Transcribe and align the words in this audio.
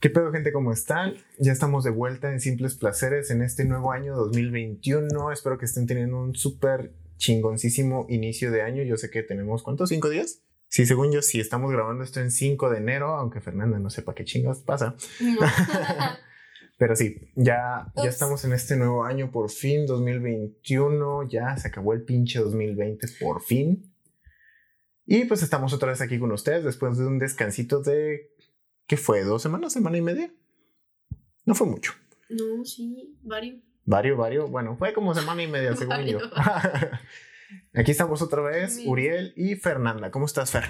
¿Qué 0.00 0.08
pedo, 0.08 0.32
gente? 0.32 0.50
¿Cómo 0.50 0.72
están? 0.72 1.12
Ya 1.38 1.52
estamos 1.52 1.84
de 1.84 1.90
vuelta 1.90 2.32
en 2.32 2.40
Simples 2.40 2.74
Placeres 2.74 3.30
en 3.30 3.42
este 3.42 3.66
nuevo 3.66 3.92
año 3.92 4.16
2021. 4.16 5.30
Espero 5.30 5.58
que 5.58 5.66
estén 5.66 5.86
teniendo 5.86 6.18
un 6.18 6.34
súper 6.34 6.94
chingoncísimo 7.18 8.06
inicio 8.08 8.50
de 8.50 8.62
año. 8.62 8.82
Yo 8.82 8.96
sé 8.96 9.10
que 9.10 9.22
tenemos, 9.22 9.62
¿cuántos? 9.62 9.90
¿Cinco 9.90 10.08
días? 10.08 10.40
Sí, 10.68 10.86
según 10.86 11.12
yo, 11.12 11.20
sí, 11.20 11.38
estamos 11.38 11.70
grabando 11.70 12.02
esto 12.02 12.18
en 12.20 12.30
5 12.30 12.70
de 12.70 12.78
enero, 12.78 13.08
aunque 13.08 13.42
Fernanda 13.42 13.78
no 13.78 13.90
sepa 13.90 14.14
qué 14.14 14.24
chingas 14.24 14.60
pasa. 14.60 14.96
Pero 16.78 16.96
sí, 16.96 17.30
ya, 17.34 17.92
ya 17.94 18.08
estamos 18.08 18.42
en 18.46 18.54
este 18.54 18.76
nuevo 18.76 19.04
año, 19.04 19.30
por 19.30 19.50
fin, 19.50 19.84
2021. 19.84 21.28
Ya 21.28 21.58
se 21.58 21.68
acabó 21.68 21.92
el 21.92 22.04
pinche 22.04 22.38
2020, 22.38 23.06
por 23.20 23.42
fin. 23.42 23.92
Y 25.04 25.26
pues 25.26 25.42
estamos 25.42 25.74
otra 25.74 25.90
vez 25.90 26.00
aquí 26.00 26.18
con 26.18 26.32
ustedes 26.32 26.64
después 26.64 26.96
de 26.96 27.06
un 27.06 27.18
descansito 27.18 27.82
de 27.82 28.30
¿Qué 28.90 28.96
fue? 28.96 29.22
¿Dos 29.22 29.40
semanas? 29.40 29.72
¿Semana 29.72 29.98
y 29.98 30.00
media? 30.00 30.32
No 31.44 31.54
fue 31.54 31.68
mucho. 31.68 31.92
No, 32.28 32.64
sí, 32.64 33.16
varios. 33.22 33.60
Varios, 33.84 34.18
varios. 34.18 34.50
Bueno, 34.50 34.76
fue 34.76 34.92
como 34.92 35.14
semana 35.14 35.40
y 35.44 35.46
media, 35.46 35.76
según 35.76 36.04
yo. 36.06 36.18
Aquí 37.74 37.92
estamos 37.92 38.20
otra 38.20 38.42
vez, 38.42 38.82
Uriel 38.84 39.32
y 39.36 39.54
Fernanda. 39.54 40.10
¿Cómo 40.10 40.26
estás, 40.26 40.50
Fer? 40.50 40.64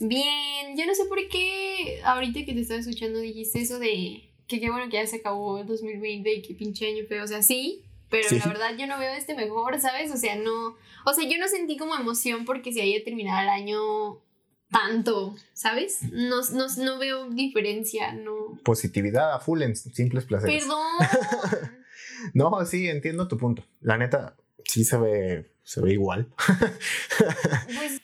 Bien, 0.00 0.78
yo 0.78 0.86
no 0.86 0.94
sé 0.94 1.04
por 1.10 1.18
qué 1.28 2.00
ahorita 2.04 2.46
que 2.46 2.54
te 2.54 2.60
estaba 2.60 2.80
escuchando 2.80 3.18
dijiste 3.18 3.60
eso 3.60 3.78
de 3.78 4.30
que 4.46 4.60
qué 4.60 4.70
bueno 4.70 4.88
que 4.88 4.96
ya 4.96 5.06
se 5.06 5.16
acabó 5.16 5.58
el 5.58 5.66
2020 5.66 6.32
y 6.32 6.40
qué 6.40 6.54
pinche 6.54 6.88
año 6.88 7.04
feo. 7.06 7.22
O 7.22 7.28
sea, 7.28 7.42
sí, 7.42 7.84
pero 8.08 8.28
la 8.30 8.46
verdad 8.46 8.78
yo 8.78 8.86
no 8.86 8.98
veo 8.98 9.12
este 9.12 9.34
mejor, 9.34 9.78
¿sabes? 9.78 10.10
O 10.10 10.16
sea, 10.16 10.36
no. 10.36 10.74
O 11.04 11.12
sea, 11.12 11.28
yo 11.28 11.36
no 11.36 11.46
sentí 11.48 11.76
como 11.76 11.94
emoción 11.94 12.46
porque 12.46 12.72
se 12.72 12.80
haya 12.80 13.04
terminado 13.04 13.42
el 13.42 13.50
año 13.50 14.22
tanto, 14.70 15.34
¿sabes? 15.52 16.02
No, 16.12 16.40
no, 16.52 16.66
no, 16.76 16.98
veo 16.98 17.30
diferencia, 17.30 18.12
no. 18.12 18.58
Positividad 18.64 19.34
a 19.34 19.40
full 19.40 19.62
en 19.62 19.76
simples 19.76 20.24
placeres. 20.24 20.64
Perdón. 20.64 20.82
no, 22.34 22.64
sí, 22.66 22.88
entiendo 22.88 23.28
tu 23.28 23.38
punto. 23.38 23.64
La 23.80 23.96
neta, 23.96 24.36
sí 24.64 24.84
se 24.84 24.98
ve, 24.98 25.50
se 25.62 25.80
ve 25.80 25.92
igual. 25.92 26.28
pues, 27.78 28.00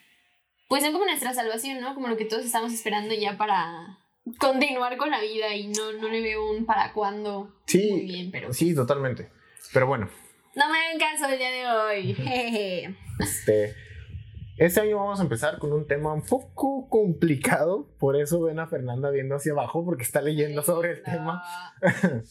pues 0.69 0.84
es 0.84 0.91
como 0.91 1.05
nuestra 1.05 1.34
salvación, 1.34 1.81
¿no? 1.81 1.95
Como 1.95 2.09
lo 2.09 2.17
que 2.17 2.25
todos 2.25 2.45
estamos 2.45 2.73
esperando 2.73 3.15
ya 3.15 3.37
para 3.37 3.99
continuar 4.39 4.97
con 4.97 5.11
la 5.11 5.21
vida 5.21 5.55
y 5.55 5.69
no, 5.69 5.93
no 5.93 6.09
le 6.09 6.23
veo 6.23 6.51
un 6.51 6.65
para 6.65 6.93
cuándo. 6.93 7.55
Sí, 7.67 7.91
muy 7.91 8.03
bien, 8.03 8.31
pero. 8.31 8.53
Sí, 8.53 8.75
totalmente. 8.75 9.31
Pero 9.73 9.87
bueno. 9.87 10.09
No 10.55 10.71
me 10.71 10.78
hagan 10.78 10.99
caso 10.99 11.27
el 11.27 11.39
día 11.39 11.51
de 11.51 11.67
hoy. 11.67 12.17
este. 13.19 13.75
Este 14.56 14.80
año 14.80 14.98
vamos 14.98 15.19
a 15.19 15.24
empezar 15.24 15.58
con 15.58 15.72
un 15.72 15.86
tema 15.86 16.12
un 16.12 16.22
poco 16.22 16.88
complicado, 16.88 17.88
por 17.98 18.16
eso 18.16 18.41
ven 18.42 18.60
a 18.60 18.69
Fernanda 18.69 19.10
viendo 19.10 19.34
hacia 19.34 19.52
abajo 19.52 19.84
porque 19.84 20.05
está 20.05 20.22
leyendo 20.22 20.62
sobre 20.62 20.92
el 20.92 21.02
tema. 21.02 21.42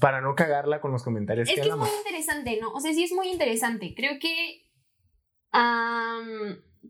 Para 0.00 0.20
no 0.20 0.34
cagarla 0.34 0.80
con 0.80 0.90
los 0.90 1.04
comentarios. 1.04 1.48
Es 1.48 1.54
que, 1.54 1.60
es 1.60 1.76
muy 1.76 1.88
interesante, 1.98 2.58
¿no? 2.60 2.72
O 2.72 2.80
sea, 2.80 2.92
sí 2.92 3.04
es 3.04 3.12
muy 3.12 3.28
interesante. 3.28 3.94
Creo 3.96 4.18
que 4.18 4.64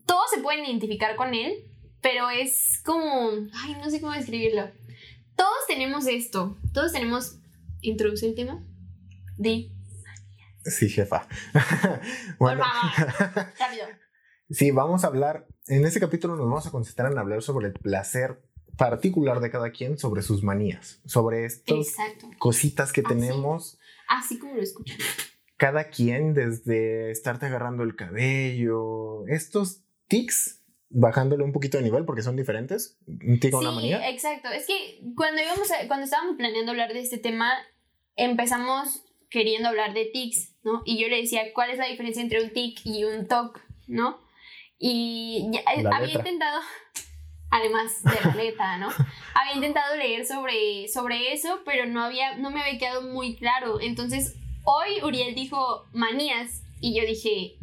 todos 0.05 0.29
se 0.33 0.41
pueden 0.41 0.65
identificar 0.65 1.15
con 1.15 1.35
él, 1.35 1.53
pero 2.01 2.31
es 2.31 2.81
como, 2.83 3.31
ay, 3.53 3.75
no 3.79 3.89
sé 3.91 4.01
cómo 4.01 4.13
describirlo. 4.13 4.71
Todos 5.35 5.67
tenemos 5.67 6.07
esto, 6.07 6.57
todos 6.73 6.91
tenemos, 6.91 7.39
introduce 7.81 8.25
el 8.25 8.33
tema 8.33 8.65
de... 9.37 9.69
Sí, 10.63 10.89
jefa. 10.89 11.27
bueno. 12.39 12.63
rápido. 13.59 13.85
Sí, 14.49 14.69
vamos 14.69 15.03
a 15.03 15.07
hablar, 15.07 15.47
en 15.67 15.85
este 15.85 15.99
capítulo 15.99 16.35
nos 16.35 16.45
vamos 16.45 16.67
a 16.67 16.71
concentrar 16.71 17.11
en 17.11 17.17
hablar 17.17 17.41
sobre 17.41 17.67
el 17.67 17.73
placer 17.73 18.43
particular 18.77 19.39
de 19.39 19.49
cada 19.49 19.71
quien, 19.71 19.97
sobre 19.97 20.21
sus 20.21 20.43
manías, 20.43 21.01
sobre 21.05 21.45
estas 21.45 21.95
cositas 22.37 22.93
que 22.93 23.01
tenemos. 23.01 23.79
Así 24.07 24.37
como 24.37 24.55
lo 24.55 24.61
escuchan. 24.61 24.97
Cada 25.57 25.89
quien, 25.89 26.33
desde 26.33 27.09
estarte 27.09 27.47
agarrando 27.47 27.83
el 27.83 27.95
cabello, 27.95 29.25
estos 29.27 29.81
tics, 30.07 30.61
bajándole 30.89 31.43
un 31.43 31.51
poquito 31.51 31.77
de 31.77 31.83
nivel 31.83 32.05
porque 32.05 32.21
son 32.21 32.35
diferentes, 32.35 32.99
un 33.07 33.39
tic 33.39 33.53
o 33.53 33.59
una 33.59 33.71
manía. 33.71 34.07
Exacto, 34.09 34.49
es 34.49 34.67
que 34.67 35.01
cuando, 35.15 35.41
íbamos 35.41 35.69
cuando 35.87 36.03
estábamos 36.03 36.35
planeando 36.37 36.71
hablar 36.71 36.93
de 36.93 36.99
este 36.99 37.17
tema, 37.17 37.51
empezamos 38.15 39.03
queriendo 39.31 39.69
hablar 39.69 39.95
de 39.95 40.05
tics, 40.05 40.53
¿no? 40.63 40.83
Y 40.85 41.01
yo 41.01 41.07
le 41.07 41.21
decía, 41.21 41.41
¿cuál 41.55 41.71
es 41.71 41.79
la 41.79 41.87
diferencia 41.87 42.21
entre 42.21 42.43
un 42.43 42.51
tic 42.51 42.79
y 42.83 43.05
un 43.05 43.27
toc, 43.27 43.59
¿no? 43.87 44.24
Y 44.77 45.51
eh, 45.53 45.83
había 45.91 46.13
intentado, 46.13 46.61
además 47.49 48.03
de 48.03 48.29
la 48.29 48.35
letra, 48.35 48.77
¿no? 48.77 48.89
había 49.33 49.53
intentado 49.55 49.95
leer 49.95 50.25
sobre, 50.25 50.87
sobre 50.87 51.33
eso, 51.33 51.61
pero 51.65 51.85
no, 51.85 52.03
había, 52.03 52.37
no 52.37 52.51
me 52.51 52.61
había 52.61 52.77
quedado 52.77 53.01
muy 53.03 53.35
claro. 53.35 53.79
Entonces, 53.79 54.35
hoy 54.63 55.01
Uriel 55.03 55.35
dijo 55.35 55.85
manías 55.93 56.63
y 56.81 56.99
yo 56.99 57.05
dije, 57.05 57.57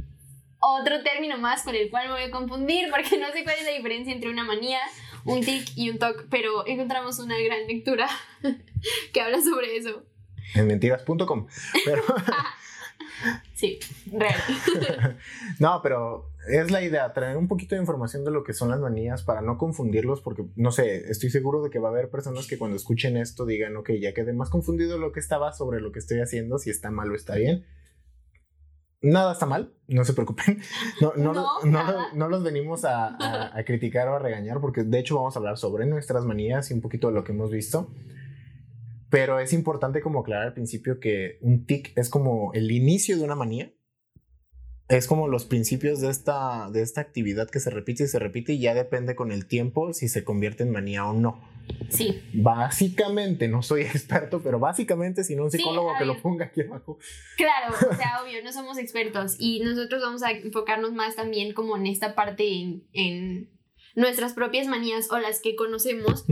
otro 0.60 1.02
término 1.02 1.38
más 1.38 1.62
con 1.62 1.74
el 1.74 1.90
cual 1.90 2.08
me 2.08 2.14
voy 2.14 2.22
a 2.22 2.30
confundir 2.30 2.88
porque 2.90 3.18
no 3.18 3.30
sé 3.32 3.44
cuál 3.44 3.56
es 3.58 3.64
la 3.64 3.72
diferencia 3.72 4.12
entre 4.12 4.30
una 4.30 4.44
manía, 4.44 4.80
un 5.24 5.40
tic 5.40 5.76
y 5.76 5.90
un 5.90 5.98
toc, 5.98 6.26
pero 6.30 6.66
encontramos 6.66 7.18
una 7.18 7.38
gran 7.38 7.66
lectura 7.66 8.08
que 9.12 9.20
habla 9.20 9.40
sobre 9.42 9.76
eso. 9.76 10.04
En 10.54 10.66
mentiras.com. 10.66 11.46
Pero... 11.84 12.02
sí, 13.54 13.78
real. 14.10 14.34
no, 15.58 15.80
pero 15.82 16.30
es 16.48 16.70
la 16.70 16.82
idea, 16.82 17.12
traer 17.12 17.36
un 17.36 17.48
poquito 17.48 17.74
de 17.74 17.80
información 17.80 18.24
de 18.24 18.30
lo 18.30 18.42
que 18.44 18.52
son 18.52 18.70
las 18.70 18.80
manías 18.80 19.22
para 19.22 19.42
no 19.42 19.58
confundirlos, 19.58 20.20
porque 20.20 20.44
no 20.56 20.72
sé, 20.72 21.10
estoy 21.10 21.30
seguro 21.30 21.62
de 21.62 21.70
que 21.70 21.78
va 21.78 21.88
a 21.88 21.92
haber 21.92 22.10
personas 22.10 22.46
que 22.46 22.58
cuando 22.58 22.76
escuchen 22.76 23.16
esto 23.16 23.46
digan, 23.46 23.76
ok, 23.76 23.90
ya 24.00 24.12
quedé 24.12 24.32
más 24.32 24.50
confundido 24.50 24.98
lo 24.98 25.12
que 25.12 25.20
estaba 25.20 25.52
sobre 25.52 25.80
lo 25.80 25.92
que 25.92 26.00
estoy 26.00 26.20
haciendo, 26.20 26.58
si 26.58 26.70
está 26.70 26.90
mal 26.90 27.10
o 27.10 27.14
está 27.14 27.36
bien. 27.36 27.64
Nada 29.04 29.32
está 29.32 29.46
mal, 29.46 29.74
no 29.88 30.04
se 30.04 30.14
preocupen. 30.14 30.60
No, 31.00 31.12
no, 31.16 31.32
no, 31.64 32.14
no, 32.14 32.28
los 32.28 32.44
venimos 32.44 32.84
a, 32.84 33.56
a 33.56 33.64
criticar 33.64 34.08
o 34.08 34.14
a 34.14 34.18
regañar, 34.20 34.60
porque 34.60 34.84
de 34.84 34.98
hecho 34.98 35.16
vamos 35.16 35.34
a 35.34 35.40
hablar 35.40 35.58
sobre 35.58 35.86
nuestras 35.86 36.24
manías 36.24 36.70
y 36.70 36.74
un 36.74 36.80
poquito 36.80 37.08
de 37.08 37.14
lo 37.14 37.24
que 37.24 37.32
hemos 37.32 37.50
visto. 37.50 37.90
Pero 39.12 39.40
es 39.40 39.52
importante 39.52 40.00
como 40.00 40.20
aclarar 40.20 40.46
al 40.46 40.54
principio 40.54 40.98
que 40.98 41.36
un 41.42 41.66
tic 41.66 41.92
es 41.96 42.08
como 42.08 42.50
el 42.54 42.72
inicio 42.72 43.18
de 43.18 43.24
una 43.24 43.34
manía 43.34 43.70
es 44.88 45.06
como 45.06 45.28
los 45.28 45.44
principios 45.44 46.00
de 46.00 46.10
esta, 46.10 46.70
de 46.70 46.82
esta 46.82 47.02
actividad 47.02 47.50
que 47.50 47.60
se 47.60 47.68
repite 47.68 48.04
y 48.04 48.06
se 48.08 48.18
repite 48.18 48.54
y 48.54 48.60
ya 48.60 48.72
depende 48.74 49.14
con 49.14 49.30
el 49.30 49.46
tiempo 49.46 49.92
si 49.92 50.08
se 50.08 50.24
convierte 50.24 50.62
en 50.62 50.70
manía 50.70 51.06
o 51.06 51.12
no. 51.12 51.40
Sí. 51.90 52.22
Básicamente, 52.32 53.48
no 53.48 53.62
soy 53.62 53.82
experto, 53.82 54.42
pero 54.42 54.58
básicamente, 54.58 55.24
si 55.24 55.36
no 55.36 55.44
un 55.44 55.50
psicólogo 55.50 55.90
que 55.98 56.04
lo 56.06 56.20
ponga 56.20 56.46
aquí 56.46 56.62
abajo. 56.62 56.98
Claro, 57.36 57.74
o 57.90 57.94
sea, 57.96 58.22
obvio, 58.22 58.42
no 58.42 58.52
somos 58.52 58.78
expertos 58.78 59.36
y 59.38 59.60
nosotros 59.60 60.02
vamos 60.02 60.22
a 60.22 60.30
enfocarnos 60.30 60.92
más 60.92 61.16
también 61.16 61.52
como 61.52 61.76
en 61.76 61.86
esta 61.86 62.14
parte, 62.14 62.80
en, 62.92 63.50
nuestras 63.94 64.32
propias 64.32 64.66
manías 64.68 65.10
o 65.10 65.18
las 65.18 65.40
que 65.40 65.54
conocemos, 65.54 66.24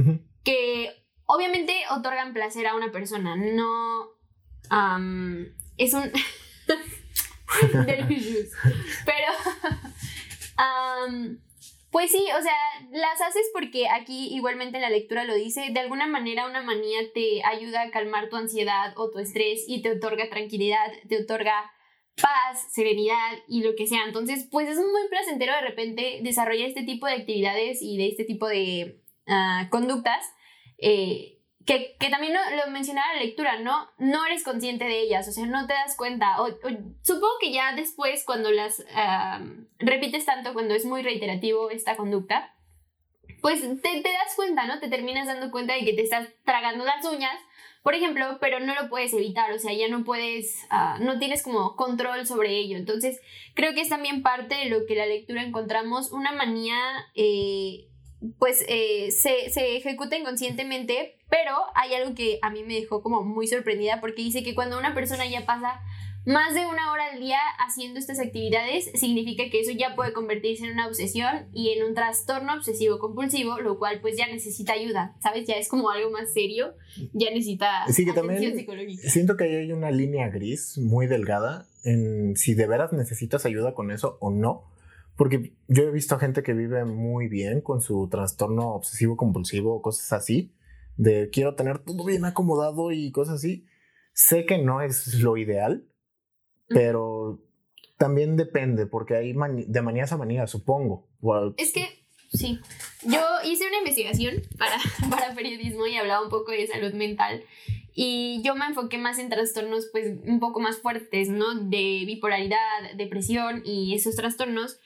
que 0.45 1.00
obviamente 1.35 1.73
otorgan 1.91 2.33
placer 2.33 2.67
a 2.67 2.75
una 2.75 2.91
persona, 2.91 3.37
no... 3.37 4.11
es 5.77 5.95
un... 5.95 6.11
Pero, 9.05 9.33
pues 11.91 12.13
sí, 12.13 12.25
o 12.39 12.43
sea, 12.43 12.55
las 12.93 13.21
haces 13.21 13.51
porque 13.53 13.89
aquí 13.89 14.35
igualmente 14.35 14.77
en 14.77 14.83
la 14.83 14.91
lectura 14.91 15.25
lo 15.25 15.35
dice, 15.35 15.71
de 15.73 15.81
alguna 15.81 16.07
manera 16.07 16.47
una 16.47 16.63
manía 16.63 17.01
te 17.13 17.43
ayuda 17.45 17.83
a 17.83 17.91
calmar 17.91 18.29
tu 18.29 18.37
ansiedad 18.37 18.93
o 18.97 19.11
tu 19.11 19.19
estrés 19.19 19.65
y 19.67 19.83
te 19.83 19.91
otorga 19.93 20.31
tranquilidad, 20.31 20.93
te 21.09 21.23
otorga 21.23 21.73
paz, 22.21 22.67
serenidad 22.73 23.39
y 23.49 23.63
lo 23.63 23.75
que 23.75 23.87
sea. 23.87 24.05
Entonces, 24.05 24.47
pues 24.51 24.69
es 24.69 24.77
muy 24.77 25.09
placentero 25.09 25.55
de 25.55 25.63
repente 25.63 26.21
desarrollar 26.23 26.69
este 26.69 26.85
tipo 26.85 27.07
de 27.07 27.15
actividades 27.15 27.83
y 27.83 27.97
de 27.97 28.09
este 28.09 28.25
tipo 28.25 28.47
de 28.47 29.01
ah, 29.27 29.69
conductas. 29.71 30.25
Eh, 30.81 31.37
que, 31.67 31.95
también 32.11 32.33
lo, 32.33 32.71
mencionaba 32.73 33.15
la 33.15 33.21
lectura, 33.21 33.61
¿no? 33.61 33.89
No 33.99 34.27
eres 34.27 34.43
consciente 34.43 34.87
de 34.87 35.01
ellas, 35.03 35.29
o 35.29 35.33
sea, 35.33 35.47
no 35.47 35.67
te 35.67 35.75
das 35.75 35.97
cuenta. 35.97 36.41
O, 36.43 36.49
supongo 37.03 37.35
que 37.41 37.53
ya 37.53 37.75
después, 37.75 38.25
cuando 38.25 38.51
las 38.51 38.85
repites 39.79 40.25
tanto, 40.25 40.53
cuando 40.53 40.75
es 40.75 40.85
muy 40.85 41.03
reiterativo 41.03 41.71
esta 41.71 41.97
conducta, 41.97 42.55
pues 43.41 43.61
te, 43.61 44.03
te, 44.03 44.13
das 44.13 44.35
cuenta, 44.37 44.67
¿no? 44.67 44.81
Te 44.81 44.89
terminas 44.89 45.27
dando 45.27 45.51
cuenta 45.51 45.75
de 45.75 45.85
que 45.85 45.93
te 45.93 46.03
estás 46.03 46.29
tragando 46.45 46.85
las 46.85 47.05
uñas, 47.05 47.39
por 47.83 47.95
ejemplo, 47.95 48.39
pero 48.41 48.61
no 48.61 48.75
lo 48.75 48.91
puedes 48.91 49.15
evitar, 49.15 49.51
o 49.53 49.59
sea, 49.59 49.73
ya 49.73 49.89
no 49.89 50.05
puedes, 50.05 50.67
ah, 50.69 50.99
no 51.01 51.19
tienes 51.19 51.43
como 51.43 51.77
control 51.77 52.27
sobre 52.27 52.59
ello. 52.59 52.77
Entonces, 52.77 53.21
creo 53.55 53.73
que 53.73 53.81
es 53.81 53.89
también 53.89 54.23
parte 54.23 54.55
de 54.55 54.67
lo 54.67 54.85
que 54.87 54.95
la 54.95 55.07
lectura 55.07 55.43
encontramos, 55.43 56.13
una 56.13 56.33
manía, 56.33 56.77
eh, 57.15 57.89
pues, 58.39 58.65
eh, 58.69 59.11
se, 59.11 59.51
se 59.51 59.77
ejecuta 59.77 60.17
inconscientemente, 60.17 61.19
pero 61.29 61.53
hay 61.75 61.95
algo 61.95 62.15
que 62.15 62.39
a 62.43 62.51
mí 62.51 62.63
me 62.65 62.75
dejó 62.75 63.03
como 63.03 63.23
muy 63.23 63.47
sorprendida 63.47 64.01
porque 64.01 64.23
dice 64.23 64.43
que 64.43 64.55
cuando 64.55 64.79
una 64.79 64.95
persona 64.95 65.27
ya 65.27 65.47
pasa 65.47 65.81
más 66.27 66.53
de 66.55 66.67
una 66.67 66.93
hora 66.93 67.05
al 67.13 67.19
día 67.19 67.39
haciendo 67.67 67.99
estas 67.99 68.21
actividades 68.21 68.91
significa 68.95 69.45
que 69.51 69.61
eso 69.61 69.71
ya 69.73 69.95
puede 69.97 70.13
convertirse 70.13 70.67
en 70.67 70.73
una 70.73 70.87
obsesión 70.87 71.49
y 71.55 71.71
en 71.71 71.83
un 71.83 71.95
trastorno 71.95 72.53
obsesivo 72.55 72.99
compulsivo, 72.99 73.59
lo 73.59 73.79
cual 73.79 74.01
pues 74.03 74.19
ya 74.19 74.27
necesita 74.27 74.75
ayuda, 74.75 75.17
¿sabes? 75.23 75.47
Ya 75.47 75.55
es 75.57 75.69
como 75.69 75.89
algo 75.91 76.11
más 76.11 76.33
serio, 76.33 76.75
ya 77.15 77.31
necesita 77.31 77.87
Sí, 77.89 78.05
que 78.05 78.11
atención 78.11 78.37
también 78.37 78.57
psicológica. 78.59 79.09
siento 79.09 79.37
que 79.39 79.45
ahí 79.45 79.55
hay 79.55 79.73
una 79.73 79.91
línea 79.91 80.29
gris 80.29 80.77
muy 80.77 81.07
delgada 81.07 81.67
en 81.85 82.37
si 82.37 82.53
de 82.53 82.67
veras 82.67 82.93
necesitas 82.93 83.47
ayuda 83.47 83.75
con 83.75 83.91
eso 83.91 84.19
o 84.21 84.31
no. 84.31 84.65
Porque 85.21 85.53
yo 85.69 85.83
he 85.83 85.91
visto 85.91 86.19
gente 86.19 86.43
que 86.43 86.55
vive 86.55 86.87
muy 86.87 87.29
bien 87.29 87.61
con 87.61 87.83
su 87.83 88.09
trastorno 88.09 88.71
obsesivo 88.71 89.19
compulsivo 89.19 89.75
o 89.75 89.83
cosas 89.83 90.15
así, 90.15 90.55
de 90.97 91.29
quiero 91.31 91.55
tener 91.57 91.79
todo 91.81 92.07
bien 92.07 92.25
acomodado 92.25 92.91
y 92.91 93.13
cosas 93.13 93.35
así. 93.35 93.67
Sé 94.15 94.47
que 94.47 94.57
no 94.57 94.81
es 94.81 95.13
lo 95.21 95.37
ideal, 95.37 95.85
pero 96.69 97.39
también 97.99 98.39
depende, 98.39 98.87
porque 98.87 99.15
hay 99.15 99.35
mani- 99.35 99.67
de 99.67 99.83
manías 99.83 100.11
a 100.13 100.17
manías, 100.17 100.51
supongo. 100.51 101.07
O- 101.21 101.53
Es 101.59 101.73
que, 101.75 101.87
sí, 102.33 102.59
yo 103.05 103.21
hice 103.45 103.67
una 103.69 103.77
investigación 103.77 104.37
para, 104.57 104.79
para 105.11 105.35
periodismo 105.35 105.87
y 105.87 105.97
hablaba 105.97 106.25
un 106.25 106.31
poco 106.31 106.51
de 106.53 106.67
salud 106.67 106.95
mental 106.95 107.43
y 107.93 108.41
yo 108.43 108.55
me 108.55 108.65
enfoqué 108.65 108.97
más 108.97 109.19
en 109.19 109.29
trastornos 109.29 109.91
pues 109.93 110.19
un 110.25 110.41
poco 110.41 110.61
más 110.61 110.79
fuertes, 110.79 111.29
¿no? 111.29 111.55
De 111.57 112.05
bipolaridad, 112.07 112.57
depresión 112.97 113.61
y 113.67 113.95
esos 113.95 114.17
trastornos. 114.17 114.81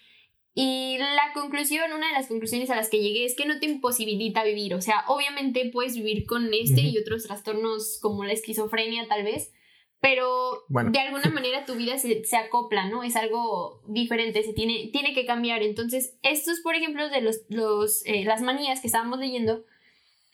Y 0.57 0.99
la 0.99 1.33
conclusión, 1.35 1.93
una 1.93 2.07
de 2.07 2.13
las 2.13 2.29
conclusiones 2.29 2.71
a 2.71 2.77
las 2.77 2.89
que 2.89 3.03
llegué 3.03 3.25
es 3.25 3.35
que 3.35 3.45
no 3.45 3.59
te 3.59 3.67
imposibilita 3.67 4.45
vivir. 4.45 4.75
O 4.75 4.81
sea, 4.81 5.05
obviamente 5.09 5.69
puedes 5.73 5.97
vivir 5.97 6.27
con 6.27 6.47
este 6.55 6.81
Ujú. 6.83 6.91
y 6.91 6.99
otros 6.99 7.25
trastornos 7.25 7.99
como 8.01 8.25
la 8.25 8.33
esquizofrenia 8.33 9.09
tal 9.09 9.25
vez, 9.25 9.53
pero 10.01 10.63
Bueno. 10.69 10.93
de 10.93 11.01
alguna 11.01 11.25
manera 11.35 11.65
tu 11.65 11.75
vida 11.75 11.99
se, 11.99 12.25
se 12.25 12.37
acopla, 12.37 12.89
¿no? 12.89 13.03
Es 13.03 13.17
algo 13.17 13.83
diferente, 13.89 14.45
se 14.45 14.53
tiene, 14.53 14.91
tiene 14.93 15.13
que 15.13 15.27
cambiar. 15.27 15.63
Entonces, 15.63 16.15
estos, 16.23 16.61
por 16.61 16.77
ejemplo, 16.77 17.09
de 17.09 17.21
los, 17.21 17.41
los, 17.49 18.07
eh, 18.07 18.23
las 18.25 18.41
manías 18.41 18.81
que 18.81 18.87
estábamos 18.87 19.19
leyendo, 19.19 19.65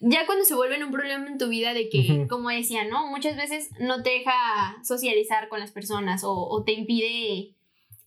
ya 0.00 0.26
cuando 0.26 0.44
se 0.44 0.54
vuelven 0.54 0.82
un 0.82 0.90
problema 0.92 1.28
en 1.28 1.38
tu 1.38 1.48
vida 1.48 1.72
de 1.72 1.88
que, 1.88 2.26
como 2.28 2.50
decía, 2.50 2.84
¿no? 2.84 3.06
Muchas 3.06 3.36
veces 3.36 3.70
no 3.78 4.02
te 4.02 4.10
deja 4.10 4.76
socializar 4.84 5.48
con 5.48 5.60
las 5.60 5.72
personas 5.72 6.24
o, 6.24 6.32
o 6.32 6.62
te 6.64 6.72
impide, 6.72 7.54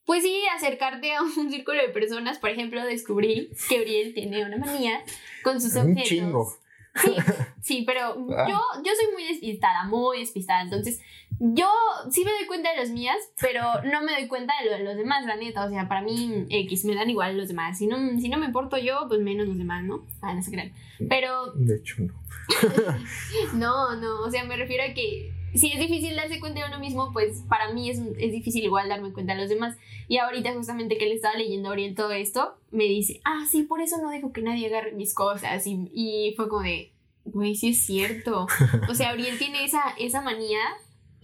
pues 0.06 0.24
sí, 0.24 0.42
acercarte 0.56 1.14
a 1.14 1.22
un 1.22 1.32
círculo 1.52 1.82
de 1.82 1.90
personas. 1.90 2.40
Por 2.40 2.50
ejemplo, 2.50 2.84
descubrí 2.86 3.50
que 3.70 3.82
Uriel 3.82 4.14
tiene 4.14 4.46
una 4.46 4.58
manía 4.58 5.02
con 5.44 5.60
sus 5.62 5.74
un 5.76 5.92
objetos. 5.92 6.08
chingo. 6.10 6.54
Sí, 6.96 7.16
sí, 7.60 7.84
pero 7.88 8.16
Ah. 8.38 8.46
yo, 8.48 8.56
yo 8.84 8.92
soy 8.96 9.12
muy 9.14 9.24
despistada, 9.28 9.86
muy 9.86 10.20
despistada. 10.20 10.62
Entonces, 10.62 11.02
yo 11.40 11.68
sí 12.12 12.24
me 12.24 12.30
doy 12.32 12.46
cuenta 12.46 12.70
de 12.70 12.78
las 12.78 12.92
mías, 12.92 13.18
pero 13.42 13.64
no 13.86 14.04
me 14.04 14.12
doy 14.12 14.28
cuenta 14.28 14.54
de 14.62 14.70
lo 14.70 14.78
de 14.78 14.84
los 14.84 14.96
demás, 14.98 15.26
la 15.26 15.36
neta. 15.36 15.66
O 15.66 15.70
sea, 15.70 15.88
para 15.88 16.04
mí, 16.04 16.46
X, 16.52 16.86
me 16.86 16.94
dan 16.94 17.10
igual 17.10 17.36
los 17.36 17.48
demás. 17.48 17.80
Si 17.80 17.88
no, 17.88 17.98
si 18.22 18.30
no 18.30 18.38
me 18.38 18.46
importo 18.46 18.78
yo, 18.78 19.06
pues 19.08 19.22
menos 19.22 19.48
los 19.48 19.58
demás, 19.58 19.84
¿no? 19.84 20.06
Ah, 20.22 20.36
no 20.36 20.44
se 20.44 20.52
crean. 20.52 20.72
Pero 21.10 21.52
De 21.56 21.78
hecho, 21.78 21.96
no. 22.04 22.14
no, 23.54 23.96
no, 23.96 24.22
o 24.22 24.30
sea, 24.30 24.44
me 24.44 24.56
refiero 24.56 24.84
a 24.84 24.94
que 24.94 25.32
si 25.56 25.72
es 25.72 25.80
difícil 25.80 26.16
darse 26.16 26.40
cuenta 26.40 26.62
de 26.62 26.68
uno 26.68 26.80
mismo, 26.80 27.12
pues 27.14 27.44
para 27.48 27.74
mí 27.74 27.90
es, 27.90 28.00
es 28.00 28.32
difícil 28.32 28.64
igual 28.64 28.90
darme 28.90 29.14
cuenta 29.14 29.36
de 29.36 29.42
los 29.42 29.50
demás. 29.50 29.78
Y 30.08 30.18
ahorita 30.18 30.54
justamente 30.54 30.98
que 30.98 31.06
le 31.06 31.16
estaba 31.16 31.36
leyendo 31.36 31.70
a 31.70 31.74
Oriel 31.74 31.96
todo 31.96 32.12
esto, 32.12 32.56
me 32.72 32.86
dice, 32.86 33.22
ah, 33.24 33.46
sí, 33.50 33.64
por 33.64 33.82
eso 33.82 33.98
no 34.02 34.10
dejo 34.10 34.34
que 34.34 34.42
nadie 34.42 34.68
agarre 34.68 34.94
mis 34.94 35.14
cosas. 35.14 35.66
Y, 35.68 35.90
y 35.94 36.34
fue 36.36 36.50
como 36.50 36.64
de, 36.64 36.94
güey, 37.26 37.56
sí 37.56 37.70
es 37.70 37.86
cierto. 37.86 38.48
O 38.90 38.96
sea, 38.96 39.14
Oriel 39.14 39.38
tiene 39.38 39.64
esa, 39.64 39.82
esa 39.98 40.22
manía 40.22 40.60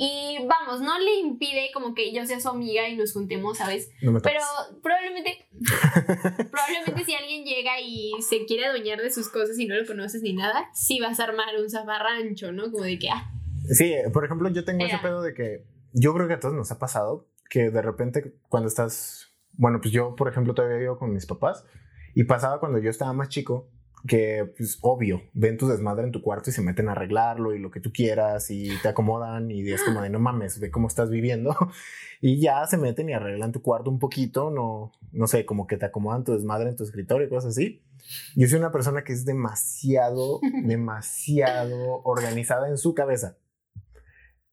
y 0.01 0.37
vamos, 0.47 0.79
no 0.79 0.97
le 0.97 1.15
impide 1.15 1.71
como 1.73 1.93
que 1.93 2.13
yo 2.13 2.25
sea 2.25 2.39
su 2.39 2.47
amiga 2.47 2.87
y 2.87 2.95
nos 2.95 3.11
juntemos, 3.11 3.57
¿sabes? 3.57 3.91
No 4.01 4.13
me 4.13 4.21
Pero 4.21 4.39
probablemente, 4.81 5.45
probablemente 6.49 7.03
si 7.03 7.15
alguien 7.15 7.43
llega 7.43 7.81
y 7.81 8.13
se 8.21 8.45
quiere 8.45 8.67
adueñar 8.67 9.01
de 9.01 9.11
sus 9.11 9.27
cosas 9.27 9.59
y 9.59 9.65
no 9.65 9.75
lo 9.75 9.85
conoces 9.85 10.21
ni 10.21 10.31
nada, 10.31 10.69
sí 10.73 11.01
vas 11.01 11.19
a 11.19 11.25
armar 11.25 11.53
un 11.59 11.69
zafarrancho, 11.69 12.53
¿no? 12.53 12.71
Como 12.71 12.85
de 12.85 12.97
que, 12.97 13.09
ah, 13.09 13.29
Sí, 13.69 13.93
por 14.13 14.25
ejemplo, 14.25 14.49
yo 14.49 14.65
tengo 14.65 14.85
ese 14.85 14.95
Era. 14.95 15.01
pedo 15.01 15.21
de 15.21 15.33
que 15.33 15.65
yo 15.93 16.13
creo 16.13 16.27
que 16.27 16.35
a 16.35 16.39
todos 16.39 16.55
nos 16.55 16.71
ha 16.71 16.79
pasado 16.79 17.27
que 17.49 17.71
de 17.71 17.81
repente 17.81 18.35
cuando 18.47 18.67
estás, 18.67 19.33
bueno, 19.53 19.79
pues 19.81 19.91
yo, 19.91 20.15
por 20.15 20.27
ejemplo, 20.27 20.53
todavía 20.53 20.77
vivo 20.77 20.97
con 20.97 21.13
mis 21.13 21.25
papás 21.25 21.65
y 22.13 22.23
pasaba 22.23 22.59
cuando 22.59 22.79
yo 22.79 22.89
estaba 22.89 23.13
más 23.13 23.29
chico 23.29 23.69
que, 24.07 24.53
pues, 24.57 24.77
obvio, 24.81 25.23
ven 25.33 25.57
tu 25.57 25.67
desmadre 25.67 26.05
en 26.05 26.11
tu 26.11 26.21
cuarto 26.21 26.49
y 26.49 26.53
se 26.53 26.61
meten 26.61 26.87
a 26.87 26.93
arreglarlo 26.93 27.53
y 27.53 27.59
lo 27.59 27.69
que 27.69 27.81
tú 27.81 27.91
quieras 27.91 28.49
y 28.49 28.69
te 28.81 28.87
acomodan 28.87 29.51
y 29.51 29.69
es 29.69 29.83
como 29.83 30.01
de 30.01 30.09
no 30.09 30.19
mames, 30.19 30.59
ve 30.59 30.71
cómo 30.71 30.87
estás 30.87 31.09
viviendo 31.09 31.55
y 32.21 32.39
ya 32.39 32.65
se 32.65 32.77
meten 32.77 33.09
y 33.09 33.13
arreglan 33.13 33.51
tu 33.51 33.61
cuarto 33.61 33.89
un 33.89 33.99
poquito, 33.99 34.51
no, 34.51 34.93
no 35.11 35.27
sé, 35.27 35.45
como 35.45 35.67
que 35.67 35.77
te 35.77 35.85
acomodan 35.85 36.23
tu 36.23 36.33
desmadre 36.33 36.69
en 36.69 36.75
tu 36.75 36.83
escritorio 36.83 37.27
y 37.27 37.29
cosas 37.29 37.51
así. 37.51 37.81
Yo 38.35 38.47
soy 38.47 38.59
una 38.59 38.71
persona 38.71 39.03
que 39.03 39.13
es 39.13 39.25
demasiado, 39.25 40.39
demasiado 40.63 42.01
organizada 42.03 42.69
en 42.69 42.77
su 42.77 42.93
cabeza. 42.93 43.37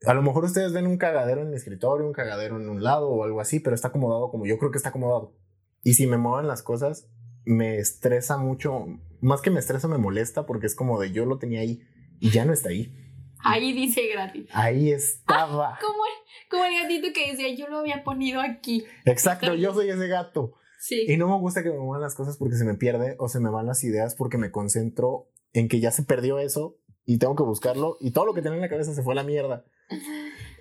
A 0.05 0.15
lo 0.15 0.23
mejor 0.23 0.45
ustedes 0.45 0.73
ven 0.73 0.87
un 0.87 0.99
cagadero 0.99 1.43
en 1.43 1.51
mi 1.51 1.57
escritorio, 1.57 2.07
un 2.07 2.13
cagadero 2.13 2.57
en 2.57 2.69
un 2.69 2.83
lado 2.83 3.09
o 3.09 3.25
algo 3.25 3.41
así, 3.41 3.61
pero 3.61 3.75
está 3.75 3.89
acomodado 3.89 4.31
como 4.31 4.47
yo 4.47 4.59
creo 4.59 4.71
que 4.71 4.77
está 4.77 4.91
acomodado. 4.91 5.35
Y 5.83 5.95
si 5.95 6.07
me 6.07 6.19
mueven 6.19 6.49
las 6.49 6.63
cosas, 6.63 7.09
me 7.45 7.79
estresa 7.79 8.37
mucho. 8.37 8.87
Más 9.21 9.41
que 9.41 9.51
me 9.51 9.61
estresa, 9.61 9.89
me 9.89 9.99
molesta 9.99 10.45
porque 10.45 10.67
es 10.67 10.75
como 10.75 11.01
de 11.01 11.13
yo 11.13 11.25
lo 11.25 11.39
tenía 11.39 11.61
ahí 11.61 11.81
y 12.21 12.31
ya 12.31 12.45
no 12.45 12.53
está 12.53 12.69
ahí. 12.69 12.93
ahí 13.39 13.73
dice 13.73 14.07
gratis. 14.09 14.49
Ahí 14.53 14.91
estaba. 14.91 15.79
Como 15.81 16.05
el, 16.05 16.51
como 16.51 16.65
el 16.65 16.83
gatito 16.83 17.09
que 17.15 17.31
decía, 17.33 17.55
yo 17.55 17.69
lo 17.69 17.79
había 17.79 18.05
ponido 18.05 18.41
aquí. 18.41 18.85
Exacto, 19.05 19.55
yo 19.55 19.73
soy 19.73 19.89
ese 19.89 20.09
gato. 20.09 20.55
Sí. 20.79 21.07
Y 21.09 21.17
no 21.17 21.29
me 21.29 21.39
gusta 21.39 21.63
que 21.63 21.71
me 21.71 21.79
muevan 21.79 22.03
las 22.03 22.15
cosas 22.15 22.37
porque 22.37 22.57
se 22.57 22.65
me 22.65 22.75
pierde 22.75 23.17
o 23.19 23.29
se 23.29 23.41
me 23.41 23.51
van 23.51 23.67
las 23.67 23.83
ideas 23.83 24.15
porque 24.15 24.39
me 24.39 24.51
concentro 24.51 25.31
en 25.53 25.69
que 25.69 25.81
ya 25.81 25.91
se 25.91 26.03
perdió 26.03 26.39
eso 26.39 26.79
y 27.05 27.19
tengo 27.19 27.35
que 27.35 27.45
buscarlo 27.45 27.97
y 28.01 28.11
todo 28.11 28.27
lo 28.27 28.35
que 28.35 28.43
tenía 28.43 28.57
en 28.57 28.63
la 28.63 28.69
cabeza 28.69 28.93
se 28.93 29.03
fue 29.03 29.15
a 29.15 29.17
la 29.17 29.23
mierda. 29.23 29.65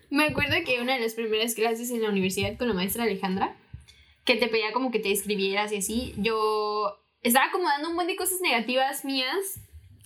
Me 0.10 0.26
acuerdo 0.26 0.56
que 0.66 0.82
una 0.82 0.96
de 0.96 1.02
las 1.02 1.14
primeras 1.14 1.56
clases 1.56 1.90
en 1.92 2.02
la 2.02 2.10
universidad 2.10 2.58
con 2.58 2.68
la 2.68 2.74
maestra 2.74 3.04
Alejandra, 3.04 3.56
que 4.24 4.36
te 4.36 4.48
pedía 4.48 4.72
como 4.72 4.92
que 4.92 5.00
te 5.00 5.12
escribieras 5.12 5.72
y 5.72 5.78
así, 5.78 6.14
yo 6.18 6.98
estaba 7.22 7.48
acomodando 7.48 7.90
un 7.90 7.96
buen 7.96 8.08
de 8.08 8.16
cosas 8.16 8.40
negativas 8.42 9.06
mías. 9.06 9.60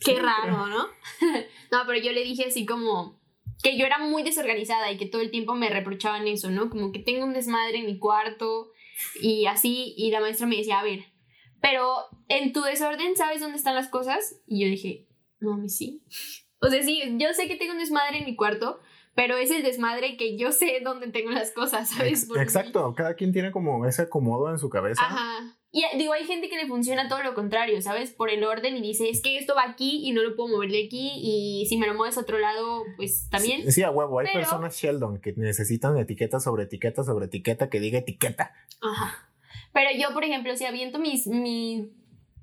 Qué 0.03 0.15
Sí, 0.15 0.17
raro, 0.17 0.67
¿no? 0.67 0.87
no, 1.71 1.83
pero 1.85 1.99
yo 1.99 2.11
le 2.11 2.23
dije 2.23 2.45
así 2.47 2.65
como 2.65 3.19
que 3.61 3.77
yo 3.77 3.85
era 3.85 3.99
muy 3.99 4.23
desorganizada 4.23 4.91
y 4.91 4.97
que 4.97 5.05
todo 5.05 5.21
el 5.21 5.31
tiempo 5.31 5.53
me 5.53 5.69
reprochaban 5.69 6.27
eso, 6.27 6.49
¿no? 6.49 6.69
Como 6.69 6.91
que 6.91 6.99
tengo 6.99 7.25
un 7.25 7.33
desmadre 7.33 7.79
en 7.79 7.85
mi 7.85 7.99
cuarto 7.99 8.71
y 9.21 9.45
así, 9.47 9.93
y 9.97 10.11
la 10.11 10.21
maestra 10.21 10.47
me 10.47 10.55
decía, 10.57 10.79
a 10.79 10.83
ver, 10.83 11.05
pero 11.61 11.93
en 12.29 12.53
tu 12.53 12.61
desorden, 12.61 13.17
¿sabes 13.17 13.41
dónde 13.41 13.57
están 13.57 13.75
las 13.75 13.89
cosas? 13.89 14.37
Y 14.47 14.61
yo 14.63 14.67
dije, 14.69 15.07
no, 15.39 15.67
sí. 15.67 16.01
O 16.61 16.67
sea, 16.67 16.83
sí, 16.83 17.01
yo 17.17 17.33
sé 17.33 17.47
que 17.47 17.55
tengo 17.55 17.71
un 17.71 17.79
desmadre 17.79 18.17
en 18.17 18.25
mi 18.25 18.35
cuarto, 18.35 18.81
pero 19.19 19.35
es 19.35 19.51
el 19.51 19.63
desmadre 19.63 20.15
que 20.15 20.37
yo 20.37 20.53
sé 20.53 20.79
dónde 20.81 21.09
tengo 21.09 21.29
las 21.29 21.51
cosas, 21.51 21.89
¿sabes? 21.89 22.25
Exacto, 22.39 22.93
cada 22.95 23.15
quien 23.15 23.33
tiene 23.33 23.51
como 23.51 23.85
ese 23.85 24.03
acomodo 24.03 24.49
en 24.49 24.57
su 24.59 24.69
cabeza. 24.69 25.01
Ajá. 25.03 25.57
Y 25.73 25.83
eh, 25.83 25.87
digo, 25.97 26.13
hay 26.13 26.23
gente 26.23 26.47
que 26.47 26.55
le 26.55 26.67
funciona 26.67 27.09
todo 27.09 27.21
lo 27.21 27.33
contrario, 27.33 27.81
¿sabes? 27.81 28.11
Por 28.11 28.29
el 28.29 28.45
orden 28.45 28.77
y 28.77 28.81
dice, 28.81 29.09
es 29.09 29.21
que 29.21 29.37
esto 29.37 29.55
va 29.55 29.63
aquí 29.65 30.07
y 30.07 30.13
no 30.13 30.23
lo 30.23 30.37
puedo 30.37 30.47
mover 30.55 30.71
de 30.71 30.85
aquí 30.85 31.11
y 31.21 31.65
si 31.67 31.75
me 31.77 31.85
lo 31.85 31.95
mueves 31.95 32.17
a 32.17 32.21
otro 32.21 32.39
lado, 32.39 32.85
pues 32.95 33.27
también. 33.29 33.63
Sí, 33.65 33.73
sí, 33.73 33.83
a 33.83 33.91
huevo. 33.91 34.19
Hay 34.19 34.27
Pero- 34.27 34.39
personas 34.39 34.77
Sheldon 34.77 35.19
que 35.19 35.33
necesitan 35.33 35.97
etiqueta 35.97 36.39
sobre 36.39 36.63
etiqueta 36.63 37.03
sobre 37.03 37.25
etiqueta 37.25 37.69
que 37.69 37.81
diga 37.81 37.99
etiqueta. 37.99 38.53
Ajá. 38.81 39.29
Pero 39.73 39.89
yo, 39.99 40.13
por 40.13 40.23
ejemplo, 40.23 40.55
si 40.55 40.63
aviento 40.63 40.97
mis, 40.97 41.27
mis 41.27 41.89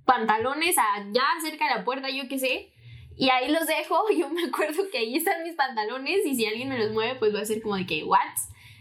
pantalones 0.04 0.76
allá 0.78 1.24
cerca 1.42 1.68
de 1.68 1.76
la 1.76 1.84
puerta, 1.84 2.10
yo 2.10 2.28
qué 2.28 2.38
sé, 2.38 2.70
y 3.16 3.30
ahí 3.30 3.50
los 3.50 3.66
dejo, 3.66 3.96
yo 4.18 4.28
me 4.30 4.44
acuerdo 4.44 4.84
que 4.90 4.98
ahí 4.98 5.16
están 5.16 5.42
mis 5.42 5.54
pantalones 5.54 6.24
y 6.24 6.36
si 6.36 6.46
alguien 6.46 6.68
me 6.68 6.78
los 6.78 6.92
mueve, 6.92 7.18
pues 7.18 7.34
va 7.34 7.40
a 7.40 7.44
ser 7.44 7.62
como 7.62 7.76
de 7.76 7.86
que, 7.86 8.04
¿what? 8.04 8.18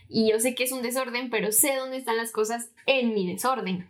Y 0.07 0.29
yo 0.29 0.39
sé 0.39 0.53
que 0.53 0.63
es 0.63 0.71
un 0.71 0.83
desorden, 0.83 1.29
pero 1.29 1.51
sé 1.51 1.75
dónde 1.75 1.97
están 1.97 2.17
las 2.17 2.31
cosas 2.31 2.69
en 2.85 3.13
mi 3.13 3.27
desorden. 3.27 3.89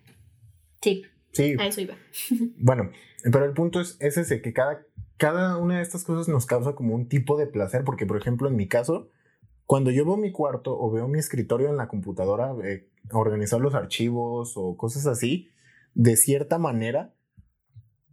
Sí, 0.81 1.03
Sí, 1.35 1.55
a 1.59 1.67
eso 1.67 1.81
iba. 1.81 1.95
bueno, 2.57 2.91
pero 3.23 3.43
el 3.43 3.51
punto 3.51 3.81
es, 3.81 3.97
es 3.99 4.17
ese, 4.17 4.41
que 4.41 4.53
cada, 4.53 4.85
cada 5.17 5.57
una 5.57 5.77
de 5.77 5.81
estas 5.81 6.05
cosas 6.05 6.29
nos 6.29 6.45
causa 6.45 6.75
como 6.75 6.95
un 6.95 7.09
tipo 7.09 7.37
de 7.37 7.45
placer, 7.45 7.83
porque 7.83 8.05
por 8.05 8.17
ejemplo 8.17 8.47
en 8.47 8.55
mi 8.55 8.69
caso, 8.69 9.09
cuando 9.65 9.91
yo 9.91 10.05
veo 10.05 10.15
mi 10.15 10.31
cuarto 10.31 10.79
o 10.79 10.89
veo 10.91 11.09
mi 11.09 11.19
escritorio 11.19 11.69
en 11.69 11.75
la 11.75 11.89
computadora, 11.89 12.55
eh, 12.63 12.89
organizar 13.11 13.59
los 13.59 13.75
archivos 13.75 14.53
o 14.55 14.77
cosas 14.77 15.07
así, 15.07 15.49
de 15.93 16.15
cierta 16.15 16.57
manera, 16.57 17.13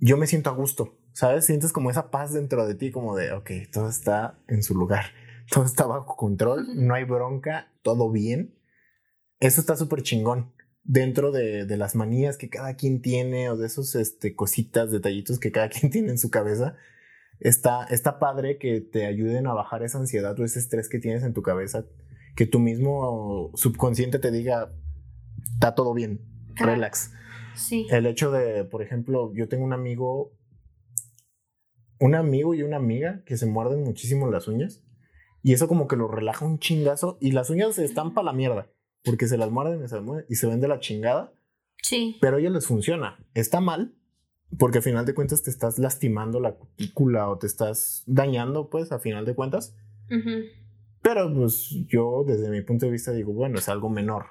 yo 0.00 0.16
me 0.16 0.26
siento 0.26 0.50
a 0.50 0.54
gusto, 0.54 0.98
¿sabes? 1.12 1.46
Sientes 1.46 1.72
como 1.72 1.90
esa 1.90 2.10
paz 2.10 2.32
dentro 2.32 2.66
de 2.66 2.74
ti, 2.74 2.90
como 2.90 3.16
de, 3.16 3.32
ok, 3.32 3.50
todo 3.72 3.88
está 3.88 4.38
en 4.48 4.62
su 4.62 4.74
lugar, 4.74 5.06
todo 5.50 5.64
está 5.64 5.86
bajo 5.86 6.16
control, 6.16 6.66
no 6.74 6.94
hay 6.94 7.04
bronca, 7.04 7.72
todo 7.82 8.10
bien. 8.10 8.58
Eso 9.40 9.60
está 9.60 9.76
súper 9.76 10.02
chingón 10.02 10.52
dentro 10.84 11.32
de, 11.32 11.64
de 11.64 11.76
las 11.76 11.94
manías 11.94 12.36
que 12.36 12.48
cada 12.48 12.74
quien 12.74 13.02
tiene 13.02 13.50
o 13.50 13.56
de 13.56 13.66
esos 13.66 13.94
este, 13.94 14.34
cositas, 14.34 14.90
detallitos 14.90 15.38
que 15.38 15.52
cada 15.52 15.68
quien 15.70 15.90
tiene 15.90 16.10
en 16.10 16.18
su 16.18 16.30
cabeza. 16.30 16.76
Está, 17.40 17.84
está 17.84 18.20
padre 18.20 18.56
que 18.56 18.80
te 18.80 19.04
ayuden 19.04 19.48
a 19.48 19.52
bajar 19.52 19.82
esa 19.82 19.98
ansiedad 19.98 20.38
o 20.38 20.44
ese 20.44 20.60
estrés 20.60 20.88
que 20.88 21.00
tienes 21.00 21.24
en 21.24 21.32
tu 21.32 21.42
cabeza 21.42 21.84
que 22.34 22.46
tu 22.46 22.58
mismo 22.58 23.50
subconsciente 23.54 24.18
te 24.18 24.30
diga, 24.30 24.72
está 25.54 25.74
todo 25.74 25.94
bien, 25.94 26.20
relax. 26.54 27.12
Sí. 27.54 27.86
El 27.90 28.06
hecho 28.06 28.30
de, 28.30 28.64
por 28.64 28.82
ejemplo, 28.82 29.32
yo 29.34 29.48
tengo 29.48 29.64
un 29.64 29.72
amigo, 29.72 30.32
un 32.02 32.14
amigo 32.14 32.54
y 32.54 32.62
una 32.62 32.76
amiga 32.76 33.22
que 33.24 33.36
se 33.36 33.46
muerden 33.46 33.82
muchísimo 33.84 34.30
las 34.30 34.48
uñas 34.48 34.82
y 35.42 35.52
eso 35.52 35.68
como 35.68 35.86
que 35.88 35.96
lo 35.96 36.08
relaja 36.08 36.44
un 36.44 36.58
chingazo 36.58 37.16
y 37.20 37.32
las 37.32 37.48
uñas 37.50 37.74
se 37.76 37.84
están 37.84 38.12
para 38.14 38.26
la 38.26 38.32
mierda 38.32 38.70
porque 39.04 39.26
se 39.28 39.36
las 39.38 39.50
muerden 39.50 39.84
y 39.84 39.88
se, 39.88 40.00
muerden 40.00 40.26
y 40.28 40.34
se 40.36 40.46
ven 40.46 40.60
de 40.60 40.68
la 40.68 40.78
chingada, 40.80 41.32
Sí. 41.82 42.16
pero 42.20 42.36
a 42.36 42.40
ellos 42.40 42.52
les 42.52 42.66
funciona. 42.66 43.24
Está 43.34 43.60
mal 43.60 43.94
porque 44.58 44.78
al 44.78 44.84
final 44.84 45.06
de 45.06 45.14
cuentas 45.14 45.42
te 45.42 45.50
estás 45.50 45.78
lastimando 45.78 46.38
la 46.38 46.54
cutícula 46.54 47.28
o 47.28 47.38
te 47.38 47.46
estás 47.46 48.04
dañando, 48.06 48.68
pues, 48.70 48.92
a 48.92 48.98
final 49.00 49.24
de 49.24 49.34
cuentas. 49.34 49.74
Pero 51.02 51.32
pues 51.34 51.70
yo 51.88 52.22
desde 52.26 52.50
mi 52.50 52.62
punto 52.62 52.86
de 52.86 52.92
vista 52.92 53.12
digo, 53.12 53.32
bueno, 53.32 53.58
es 53.58 53.68
algo 53.68 53.88
menor. 53.90 54.26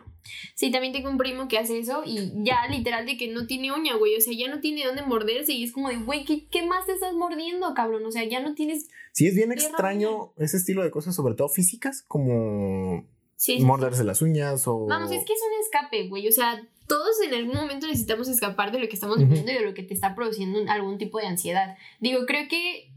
Sí, 0.55 0.71
también 0.71 0.93
tengo 0.93 1.09
un 1.09 1.17
primo 1.17 1.47
que 1.47 1.57
hace 1.57 1.79
eso 1.79 2.03
y 2.05 2.31
ya 2.43 2.67
literal 2.69 3.05
de 3.05 3.17
que 3.17 3.27
no 3.27 3.47
tiene 3.47 3.71
uña, 3.71 3.95
güey. 3.95 4.15
O 4.15 4.21
sea, 4.21 4.33
ya 4.33 4.49
no 4.49 4.59
tiene 4.59 4.85
dónde 4.85 5.01
morderse 5.01 5.53
y 5.53 5.63
es 5.63 5.71
como 5.71 5.89
de, 5.89 5.97
güey, 5.97 6.25
¿qué, 6.25 6.47
qué 6.47 6.65
más 6.65 6.85
te 6.85 6.93
estás 6.93 7.13
mordiendo, 7.13 7.73
cabrón? 7.73 8.05
O 8.05 8.11
sea, 8.11 8.23
ya 8.23 8.39
no 8.39 8.53
tienes... 8.53 8.87
Sí, 9.11 9.27
es 9.27 9.35
bien 9.35 9.51
extraño 9.51 10.33
ese 10.37 10.57
estilo 10.57 10.83
de 10.83 10.91
cosas, 10.91 11.15
sobre 11.15 11.35
todo 11.35 11.49
físicas, 11.49 12.03
como 12.07 13.05
Sí, 13.41 13.57
sí, 13.57 13.65
morderse 13.65 14.03
las 14.03 14.21
uñas 14.21 14.67
o... 14.67 14.85
Vamos, 14.85 15.11
es 15.11 15.25
que 15.25 15.33
es 15.33 15.39
un 15.41 15.59
escape, 15.63 16.07
güey. 16.09 16.27
O 16.27 16.31
sea, 16.31 16.61
todos 16.87 17.19
en 17.25 17.33
algún 17.33 17.55
momento 17.55 17.87
necesitamos 17.87 18.27
escapar 18.27 18.71
de 18.71 18.77
lo 18.77 18.87
que 18.87 18.93
estamos 18.93 19.17
viviendo 19.17 19.51
y 19.51 19.55
de 19.55 19.61
lo 19.61 19.73
que 19.73 19.81
te 19.81 19.95
está 19.95 20.13
produciendo 20.13 20.59
algún 20.71 20.99
tipo 20.99 21.17
de 21.17 21.25
ansiedad. 21.25 21.75
Digo, 21.99 22.27
creo 22.27 22.47
que 22.47 22.91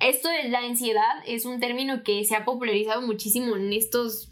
esto 0.00 0.28
de 0.28 0.50
la 0.50 0.58
ansiedad 0.58 1.22
es 1.26 1.46
un 1.46 1.58
término 1.58 2.02
que 2.02 2.22
se 2.26 2.36
ha 2.36 2.44
popularizado 2.44 3.00
muchísimo 3.00 3.56
en 3.56 3.72
estos... 3.72 4.30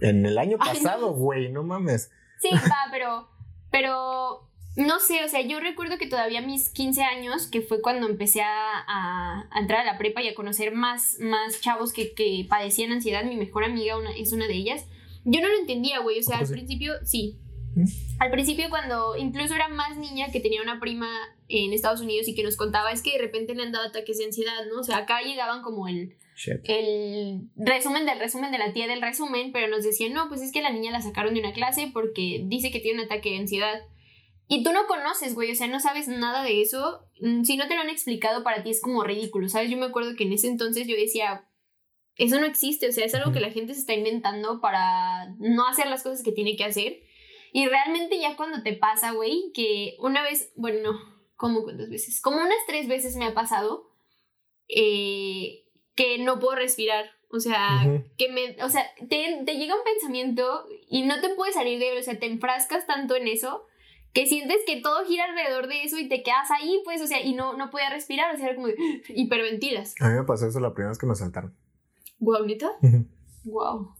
En 0.00 0.24
el 0.26 0.38
año 0.38 0.58
pasado, 0.58 1.12
güey, 1.14 1.50
no 1.50 1.62
mames. 1.62 2.10
Sí, 2.40 2.50
va, 2.52 2.76
pero... 2.90 3.28
Pero... 3.70 4.46
No 4.76 5.00
sé, 5.00 5.24
o 5.24 5.28
sea, 5.28 5.40
yo 5.40 5.58
recuerdo 5.58 5.98
que 5.98 6.06
todavía 6.06 6.40
mis 6.40 6.68
15 6.70 7.02
años, 7.02 7.48
que 7.48 7.60
fue 7.60 7.82
cuando 7.82 8.06
empecé 8.06 8.40
a, 8.42 8.78
a- 8.86 9.48
a 9.50 9.58
entrar 9.60 9.80
a 9.80 9.84
la 9.92 9.98
prepa 9.98 10.22
y 10.22 10.28
a 10.28 10.34
conocer 10.34 10.72
más, 10.72 11.16
más 11.18 11.60
chavos 11.60 11.92
que, 11.92 12.14
que 12.14 12.46
padecían 12.48 12.92
ansiedad, 12.92 13.24
mi 13.24 13.36
mejor 13.36 13.64
amiga 13.64 13.98
una, 13.98 14.12
es 14.12 14.32
una 14.32 14.46
de 14.46 14.54
ellas, 14.54 14.86
yo 15.24 15.40
no 15.40 15.48
lo 15.48 15.58
entendía, 15.58 15.98
güey, 15.98 16.20
o 16.20 16.22
sea, 16.22 16.36
¿A 16.36 16.40
al 16.40 16.46
sí? 16.46 16.52
principio, 16.52 16.94
sí, 17.04 17.40
¿Mm? 17.74 17.84
al 18.20 18.30
principio 18.30 18.70
cuando 18.70 19.16
incluso 19.16 19.54
era 19.54 19.66
más 19.68 19.96
niña 19.98 20.28
que 20.30 20.38
tenía 20.40 20.62
una 20.62 20.78
prima 20.78 21.10
en 21.48 21.72
Estados 21.72 22.00
Unidos 22.00 22.28
y 22.28 22.34
que 22.36 22.44
nos 22.44 22.56
contaba 22.56 22.92
es 22.92 23.02
que 23.02 23.12
de 23.12 23.18
repente 23.18 23.56
le 23.56 23.64
han 23.64 23.72
dado 23.72 23.88
ataques 23.88 24.18
de 24.18 24.26
ansiedad, 24.26 24.66
¿no? 24.72 24.80
O 24.80 24.84
sea, 24.84 24.98
acá 24.98 25.20
llegaban 25.22 25.62
como 25.62 25.88
el, 25.88 26.16
Shit. 26.40 26.60
el 26.64 27.50
resumen 27.54 28.06
del 28.06 28.18
resumen 28.18 28.50
de 28.50 28.56
la 28.56 28.72
tía 28.72 28.86
del 28.86 29.02
resumen, 29.02 29.52
pero 29.52 29.68
nos 29.68 29.84
decían, 29.84 30.14
no, 30.14 30.28
pues 30.28 30.40
es 30.40 30.52
que 30.52 30.62
la 30.62 30.70
niña 30.70 30.90
la 30.90 31.02
sacaron 31.02 31.34
de 31.34 31.40
una 31.40 31.52
clase 31.52 31.90
porque 31.92 32.42
dice 32.46 32.70
que 32.70 32.80
tiene 32.80 33.00
un 33.00 33.04
ataque 33.06 33.30
de 33.30 33.40
ansiedad. 33.40 33.82
Y 34.48 34.62
tú 34.62 34.72
no 34.72 34.86
conoces, 34.86 35.34
güey, 35.34 35.52
o 35.52 35.54
sea, 35.54 35.66
no 35.66 35.80
sabes 35.80 36.08
nada 36.08 36.42
de 36.42 36.62
eso. 36.62 37.06
Mm, 37.20 37.44
Si 37.44 37.58
no 37.58 37.68
te 37.68 37.74
lo 37.74 37.82
han 37.82 37.90
explicado, 37.90 38.42
para 38.42 38.62
ti 38.62 38.70
es 38.70 38.80
como 38.80 39.04
ridículo, 39.04 39.50
¿sabes? 39.50 39.70
Yo 39.70 39.76
me 39.76 39.84
acuerdo 39.84 40.16
que 40.16 40.24
en 40.24 40.32
ese 40.32 40.48
entonces 40.48 40.86
yo 40.86 40.96
decía, 40.96 41.46
eso 42.16 42.40
no 42.40 42.46
existe, 42.46 42.88
o 42.88 42.92
sea, 42.92 43.04
es 43.04 43.14
algo 43.14 43.32
que 43.32 43.40
la 43.40 43.50
gente 43.50 43.74
se 43.74 43.80
está 43.80 43.92
inventando 43.92 44.62
para 44.62 45.34
no 45.38 45.66
hacer 45.68 45.88
las 45.88 46.02
cosas 46.02 46.22
que 46.22 46.32
tiene 46.32 46.56
que 46.56 46.64
hacer. 46.64 47.00
Y 47.52 47.66
realmente 47.66 48.18
ya 48.18 48.36
cuando 48.36 48.62
te 48.62 48.72
pasa, 48.72 49.12
güey, 49.12 49.52
que 49.52 49.96
una 49.98 50.22
vez, 50.22 50.52
bueno, 50.56 50.92
no, 50.92 50.98
como 51.36 51.64
cuántas 51.64 51.90
veces, 51.90 52.20
como 52.22 52.38
unas 52.38 52.64
tres 52.66 52.88
veces 52.88 53.16
me 53.16 53.26
ha 53.26 53.34
pasado 53.34 53.90
eh, 54.68 55.59
que 55.94 56.18
no 56.18 56.38
puedo 56.38 56.56
respirar. 56.56 57.10
O 57.32 57.38
sea, 57.38 57.86
que 58.18 58.28
me, 58.28 58.60
o 58.64 58.68
sea, 58.68 58.84
te, 59.08 59.42
te 59.46 59.54
llega 59.54 59.76
un 59.76 59.84
pensamiento 59.84 60.66
y 60.88 61.02
no 61.02 61.20
te 61.20 61.28
puedes 61.36 61.54
salir 61.54 61.78
de 61.78 61.92
él, 61.92 61.98
o 61.98 62.02
sea, 62.02 62.18
te 62.18 62.26
enfrascas 62.26 62.88
tanto 62.88 63.14
en 63.14 63.28
eso 63.28 63.66
que 64.12 64.26
sientes 64.26 64.56
que 64.66 64.80
todo 64.80 65.04
gira 65.04 65.26
alrededor 65.26 65.68
de 65.68 65.84
eso 65.84 65.96
y 65.96 66.08
te 66.08 66.24
quedas 66.24 66.50
ahí, 66.50 66.80
pues, 66.84 67.00
o 67.00 67.06
sea, 67.06 67.22
y 67.22 67.34
no, 67.34 67.56
no 67.56 67.70
podía 67.70 67.90
respirar, 67.90 68.34
o 68.34 68.36
sea, 68.36 68.46
era 68.46 68.56
como 68.56 68.68
hiperventilas. 69.08 69.94
A 70.00 70.08
mí 70.08 70.16
me 70.16 70.24
pasó 70.24 70.48
eso 70.48 70.58
la 70.58 70.74
primera 70.74 70.90
vez 70.90 70.98
que 70.98 71.06
me 71.06 71.12
asaltaron. 71.12 71.56
Guau, 72.18 72.44
¿neta? 72.44 72.72
Ujú. 72.82 73.06
Wow. 73.44 73.94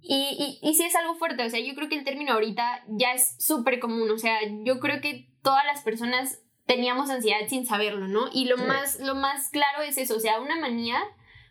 Y, 0.00 0.58
y, 0.62 0.68
y 0.68 0.74
sí 0.74 0.84
es 0.84 0.94
algo 0.94 1.14
fuerte, 1.14 1.44
o 1.44 1.50
sea, 1.50 1.60
yo 1.60 1.74
creo 1.74 1.88
que 1.88 1.98
el 1.98 2.04
término 2.04 2.34
ahorita 2.34 2.84
ya 2.88 3.14
es 3.14 3.34
súper 3.38 3.80
común, 3.80 4.10
o 4.10 4.18
sea, 4.18 4.38
yo 4.64 4.78
creo 4.78 5.00
que 5.00 5.30
todas 5.42 5.64
las 5.64 5.82
personas 5.82 6.42
teníamos 6.68 7.10
ansiedad 7.10 7.40
sin 7.48 7.66
saberlo, 7.66 8.06
¿no? 8.06 8.26
Y 8.32 8.44
lo, 8.44 8.56
Sí. 8.56 8.62
más, 8.62 9.00
lo 9.00 9.16
más 9.16 9.48
claro 9.48 9.82
es 9.82 9.98
eso, 9.98 10.14
o 10.16 10.20
sea, 10.20 10.40
una 10.40 10.54
manía, 10.60 11.00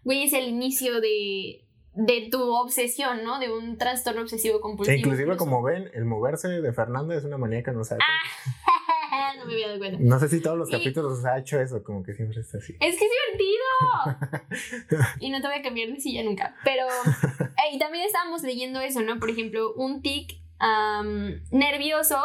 güey, 0.06 0.24
es 0.24 0.32
el 0.32 0.48
inicio 0.48 1.02
de, 1.02 1.66
de 1.96 2.30
tu 2.32 2.54
obsesión, 2.56 3.24
¿no? 3.26 3.40
De 3.40 3.52
un 3.52 3.78
trastorno 3.78 4.22
obsesivo 4.22 4.62
compulsivo. 4.62 4.96
E 4.96 5.00
inclusive, 5.00 5.24
incluso. 5.24 5.40
como 5.40 5.62
ven, 5.64 5.90
el 5.94 6.06
moverse 6.06 6.48
de 6.48 6.72
Fernanda 6.72 7.16
es 7.16 7.26
una 7.26 7.38
manía 7.38 7.64
que 7.64 7.72
no 7.72 7.84
sabe. 7.84 8.00
no 9.40 9.46
me 9.46 9.54
había 9.54 9.68
dado 9.68 9.80
cuenta. 9.80 9.98
No 10.02 10.20
sé 10.20 10.30
si 10.30 10.40
todos 10.42 10.58
los 10.58 10.70
Ah. 10.72 10.78
Y- 10.78 10.80
capítulos 10.80 11.26
ha 11.26 11.38
hecho 11.40 11.60
eso, 11.60 11.84
como 11.84 12.04
que 12.04 12.14
siempre 12.14 12.40
está 12.40 12.60
así. 12.60 12.74
Es 12.80 12.98
que 12.98 13.06
es 13.06 13.12
divertido. 13.12 15.06
y 15.20 15.30
no 15.32 15.42
te 15.42 15.48
voy 15.48 15.58
a 15.58 15.62
cambiar 15.62 15.90
de 15.90 16.00
silla 16.00 16.24
nunca. 16.24 16.56
Pero, 16.64 16.86
eh, 17.42 17.74
y 17.74 17.80
también 17.80 18.06
estábamos 18.06 18.44
leyendo 18.44 18.80
eso, 18.82 19.02
¿no? 19.02 19.20
Por 19.20 19.30
ejemplo, 19.30 19.74
un 19.74 20.02
tic 20.02 20.40
am, 20.60 21.42
nervioso 21.52 22.18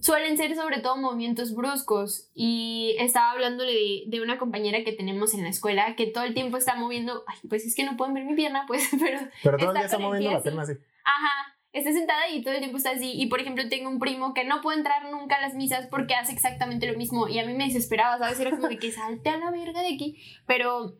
suelen 0.00 0.36
ser 0.36 0.54
sobre 0.54 0.80
todo 0.80 0.96
movimientos 0.96 1.54
bruscos. 1.54 2.30
Y 2.34 2.96
estaba 2.98 3.32
hablándole 3.32 3.72
de, 3.72 4.02
de 4.06 4.20
una 4.20 4.38
compañera 4.38 4.84
que 4.84 4.92
tenemos 4.92 5.34
en 5.34 5.42
la 5.42 5.48
escuela 5.48 5.96
que 5.96 6.06
todo 6.06 6.24
el 6.24 6.34
tiempo 6.34 6.56
está 6.56 6.74
moviendo. 6.74 7.24
Ay, 7.26 7.38
pues 7.48 7.64
es 7.64 7.74
que 7.74 7.84
no 7.84 7.96
pueden 7.96 8.14
ver 8.14 8.24
mi 8.24 8.34
pierna, 8.34 8.64
pues, 8.68 8.88
pero 8.98 9.20
Pero 9.42 9.58
todo 9.58 9.70
el 9.70 9.76
día 9.76 9.84
está 9.86 9.98
moviendo 9.98 10.30
la 10.30 10.42
pierna 10.42 10.62
así. 10.62 10.72
Ajá, 11.04 11.56
está 11.72 11.92
sentada 11.92 12.28
y 12.28 12.42
todo 12.42 12.54
el 12.54 12.60
tiempo 12.60 12.76
está 12.76 12.90
así. 12.90 13.12
Y 13.14 13.26
por 13.26 13.40
ejemplo, 13.40 13.68
tengo 13.68 13.88
un 13.88 13.98
primo 13.98 14.34
que 14.34 14.44
no 14.44 14.60
puede 14.60 14.78
entrar 14.78 15.10
nunca 15.10 15.36
a 15.36 15.40
las 15.40 15.54
misas 15.54 15.86
porque 15.86 16.14
hace 16.14 16.32
exactamente 16.32 16.90
lo 16.90 16.98
mismo. 16.98 17.28
Y 17.28 17.38
a 17.38 17.46
mí 17.46 17.54
me 17.54 17.64
desesperaba, 17.64 18.18
¿sabes? 18.18 18.40
Era 18.40 18.50
como 18.50 18.68
de 18.68 18.78
que 18.78 18.92
salte 18.92 19.30
a 19.30 19.38
la 19.38 19.50
verga 19.50 19.80
de 19.82 19.94
aquí. 19.94 20.22
Pero. 20.46 20.96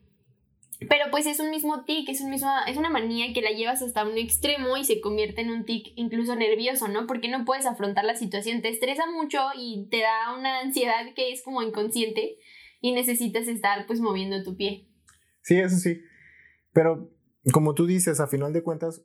Pero 0.80 1.06
pues 1.10 1.26
es 1.26 1.40
un 1.40 1.50
mismo 1.50 1.84
tic, 1.84 2.08
es, 2.08 2.20
un 2.20 2.30
mismo, 2.30 2.48
es 2.68 2.76
una 2.76 2.88
manía 2.88 3.32
que 3.32 3.42
la 3.42 3.50
llevas 3.50 3.82
hasta 3.82 4.04
un 4.04 4.16
extremo 4.16 4.76
y 4.76 4.84
se 4.84 5.00
convierte 5.00 5.40
en 5.40 5.50
un 5.50 5.64
tic 5.64 5.92
incluso 5.96 6.36
nervioso, 6.36 6.86
¿no? 6.86 7.06
Porque 7.06 7.28
no 7.28 7.44
puedes 7.44 7.66
afrontar 7.66 8.04
la 8.04 8.14
situación, 8.14 8.62
te 8.62 8.68
estresa 8.68 9.10
mucho 9.10 9.38
y 9.56 9.88
te 9.90 10.00
da 10.00 10.36
una 10.38 10.60
ansiedad 10.60 11.12
que 11.16 11.32
es 11.32 11.42
como 11.42 11.62
inconsciente 11.62 12.36
y 12.80 12.92
necesitas 12.92 13.48
estar 13.48 13.86
pues 13.86 14.00
moviendo 14.00 14.44
tu 14.44 14.56
pie. 14.56 14.88
Sí, 15.42 15.58
eso 15.58 15.76
sí. 15.76 16.00
Pero 16.72 17.10
como 17.52 17.74
tú 17.74 17.86
dices, 17.86 18.20
a 18.20 18.28
final 18.28 18.52
de 18.52 18.62
cuentas, 18.62 19.04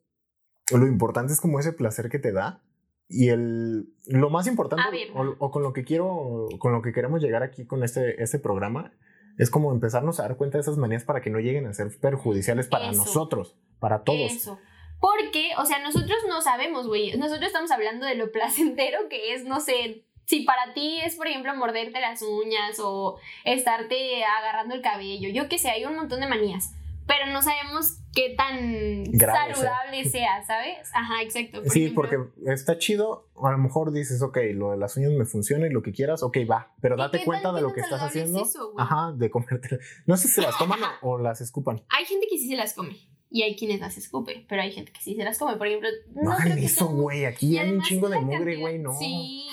lo 0.71 0.85
importante 0.85 1.33
es 1.33 1.41
como 1.41 1.59
ese 1.59 1.73
placer 1.73 2.09
que 2.09 2.19
te 2.19 2.31
da. 2.31 2.63
Y 3.09 3.29
el, 3.29 3.93
lo 4.07 4.29
más 4.29 4.47
importante, 4.47 4.83
o, 5.13 5.35
o 5.37 5.51
con 5.51 5.61
lo 5.61 5.73
que 5.73 5.83
quiero, 5.83 6.47
con 6.59 6.71
lo 6.71 6.81
que 6.81 6.93
queremos 6.93 7.21
llegar 7.21 7.43
aquí 7.43 7.65
con 7.65 7.83
este, 7.83 8.21
este 8.23 8.39
programa, 8.39 8.93
es 9.37 9.49
como 9.49 9.71
empezarnos 9.71 10.19
a 10.19 10.23
dar 10.23 10.37
cuenta 10.37 10.57
de 10.57 10.61
esas 10.61 10.77
manías 10.77 11.03
para 11.03 11.21
que 11.21 11.29
no 11.29 11.39
lleguen 11.39 11.65
a 11.67 11.73
ser 11.73 11.89
perjudiciales 11.99 12.67
para 12.67 12.89
Eso. 12.89 12.99
nosotros, 12.99 13.55
para 13.79 14.03
todos. 14.03 14.31
Eso. 14.31 14.59
Porque, 14.99 15.51
o 15.57 15.65
sea, 15.65 15.79
nosotros 15.79 16.17
no 16.29 16.41
sabemos, 16.41 16.87
güey. 16.87 17.17
Nosotros 17.17 17.47
estamos 17.47 17.71
hablando 17.71 18.05
de 18.05 18.15
lo 18.15 18.31
placentero 18.31 19.09
que 19.09 19.33
es, 19.33 19.43
no 19.43 19.59
sé, 19.59 20.05
si 20.25 20.41
para 20.41 20.73
ti 20.73 20.99
es, 21.01 21.15
por 21.15 21.27
ejemplo, 21.27 21.53
morderte 21.55 21.99
las 21.99 22.21
uñas 22.21 22.79
o 22.79 23.17
estarte 23.43 24.23
agarrando 24.23 24.75
el 24.75 24.81
cabello. 24.81 25.29
Yo 25.29 25.49
qué 25.49 25.57
sé, 25.57 25.69
hay 25.69 25.85
un 25.85 25.95
montón 25.95 26.19
de 26.21 26.27
manías. 26.27 26.73
Pero 27.05 27.31
no 27.31 27.41
sabemos 27.41 27.99
qué 28.13 28.33
tan 28.37 29.03
Grave 29.05 29.53
saludable 29.55 30.05
sea, 30.05 30.43
¿sabes? 30.45 30.89
Ajá, 30.93 31.21
exacto. 31.21 31.61
Por 31.61 31.71
sí, 31.71 31.83
ejemplo, 31.85 32.01
porque 32.01 32.51
está 32.53 32.77
chido. 32.77 33.27
A 33.43 33.51
lo 33.51 33.57
mejor 33.57 33.91
dices, 33.91 34.21
ok, 34.21 34.37
lo 34.53 34.71
de 34.71 34.77
las 34.77 34.95
uñas 34.95 35.11
me 35.11 35.25
funciona 35.25 35.67
y 35.67 35.69
lo 35.69 35.81
que 35.81 35.91
quieras, 35.91 36.23
ok, 36.23 36.37
va. 36.49 36.73
Pero 36.81 36.95
¿Y 36.95 36.99
date 36.99 37.23
cuenta 37.25 37.51
de 37.51 37.61
lo 37.61 37.73
que 37.73 37.81
estás 37.81 38.01
es 38.01 38.07
haciendo. 38.07 38.41
eso? 38.41 38.73
Ajá, 38.77 39.11
de 39.15 39.29
comerte. 39.29 39.79
No 40.05 40.15
sé 40.17 40.27
si 40.27 40.35
se 40.35 40.41
las 40.41 40.57
toman 40.57 40.79
o, 41.01 41.11
o 41.11 41.17
las 41.17 41.41
escupan. 41.41 41.83
Hay 41.89 42.05
gente 42.05 42.27
que 42.29 42.37
sí 42.37 42.49
se 42.49 42.55
las 42.55 42.73
come. 42.73 42.95
Y 43.29 43.41
hay 43.41 43.55
quienes 43.55 43.79
las 43.79 43.97
escupe. 43.97 44.45
Pero 44.47 44.61
hay 44.61 44.71
gente 44.71 44.91
que 44.91 45.01
sí 45.01 45.15
se 45.15 45.23
las 45.23 45.39
come. 45.39 45.57
Por 45.57 45.65
ejemplo, 45.65 45.89
no, 46.13 46.21
No, 46.21 46.37
creo 46.37 46.45
hagan 46.45 46.59
que 46.59 46.65
eso, 46.65 46.87
güey. 46.87 47.25
Aquí 47.25 47.57
hay 47.57 47.71
un 47.71 47.81
chingo 47.81 48.07
de 48.07 48.19
mugre, 48.19 48.57
güey, 48.57 48.77
no. 48.77 48.93
Sí. 48.93 49.47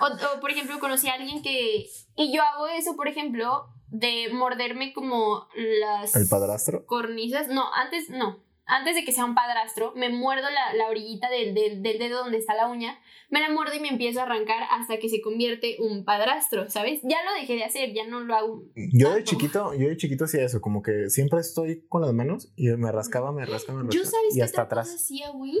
O, 0.00 0.06
o, 0.06 0.40
por 0.40 0.50
ejemplo, 0.50 0.78
conocí 0.80 1.08
a 1.08 1.14
alguien 1.14 1.40
que. 1.40 1.86
Y 2.16 2.34
yo 2.34 2.42
hago 2.42 2.66
eso, 2.66 2.96
por 2.96 3.06
ejemplo, 3.06 3.68
de 3.90 4.28
morderme 4.32 4.92
como 4.92 5.48
las. 5.54 6.14
¿El 6.14 6.28
padrastro? 6.28 6.86
Cornisas. 6.86 7.48
No, 7.48 7.72
antes 7.74 8.10
no. 8.10 8.46
Antes 8.70 8.94
de 8.96 9.02
que 9.02 9.12
sea 9.12 9.24
un 9.24 9.34
padrastro, 9.34 9.94
me 9.96 10.10
muerdo 10.10 10.46
la, 10.50 10.74
la 10.74 10.88
orillita 10.90 11.30
del, 11.30 11.54
del, 11.54 11.82
del 11.82 11.98
dedo 11.98 12.18
donde 12.18 12.36
está 12.36 12.54
la 12.54 12.68
uña, 12.68 12.98
me 13.30 13.40
la 13.40 13.48
muerdo 13.48 13.74
y 13.74 13.80
me 13.80 13.88
empiezo 13.88 14.20
a 14.20 14.24
arrancar 14.24 14.62
hasta 14.70 14.98
que 14.98 15.08
se 15.08 15.22
convierte 15.22 15.76
un 15.78 16.04
padrastro, 16.04 16.68
¿sabes? 16.68 17.00
Ya 17.02 17.16
lo 17.24 17.32
dejé 17.40 17.54
de 17.54 17.64
hacer, 17.64 17.94
ya 17.94 18.06
no 18.06 18.20
lo 18.20 18.34
hago. 18.36 18.64
Yo 18.76 19.08
de 19.08 19.14
tanto. 19.14 19.30
chiquito, 19.30 19.72
yo 19.72 19.88
de 19.88 19.96
chiquito 19.96 20.26
hacía 20.26 20.44
eso, 20.44 20.60
como 20.60 20.82
que 20.82 21.08
siempre 21.08 21.40
estoy 21.40 21.86
con 21.88 22.02
las 22.02 22.12
manos 22.12 22.52
y 22.56 22.68
me 22.68 22.92
rascaba, 22.92 23.32
me 23.32 23.46
rascaba, 23.46 23.78
me 23.78 23.84
rascaba. 23.84 24.04
¿Yo 24.04 24.04
sabes 24.04 24.36
y 24.36 24.42
hasta 24.42 24.60
atrás. 24.60 24.94
hacía, 24.94 25.30
güey? 25.30 25.54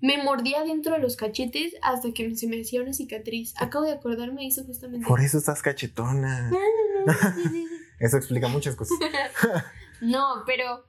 Me 0.00 0.20
mordía 0.22 0.64
dentro 0.64 0.94
de 0.94 0.98
los 0.98 1.14
cachetes 1.16 1.74
hasta 1.82 2.12
que 2.12 2.34
se 2.34 2.48
me 2.48 2.60
hacía 2.60 2.82
una 2.82 2.92
cicatriz. 2.92 3.54
Acabo 3.60 3.84
de 3.84 3.92
acordarme 3.92 4.42
de 4.42 4.48
eso 4.48 4.64
justamente. 4.64 5.06
Por 5.06 5.20
eso 5.20 5.38
estás 5.38 5.62
cachetona. 5.62 6.50
No, 6.50 6.58
no, 6.58 7.06
no. 7.06 7.12
Eso 7.98 8.16
explica 8.16 8.48
muchas 8.48 8.76
cosas. 8.76 8.98
No, 10.00 10.44
pero 10.46 10.84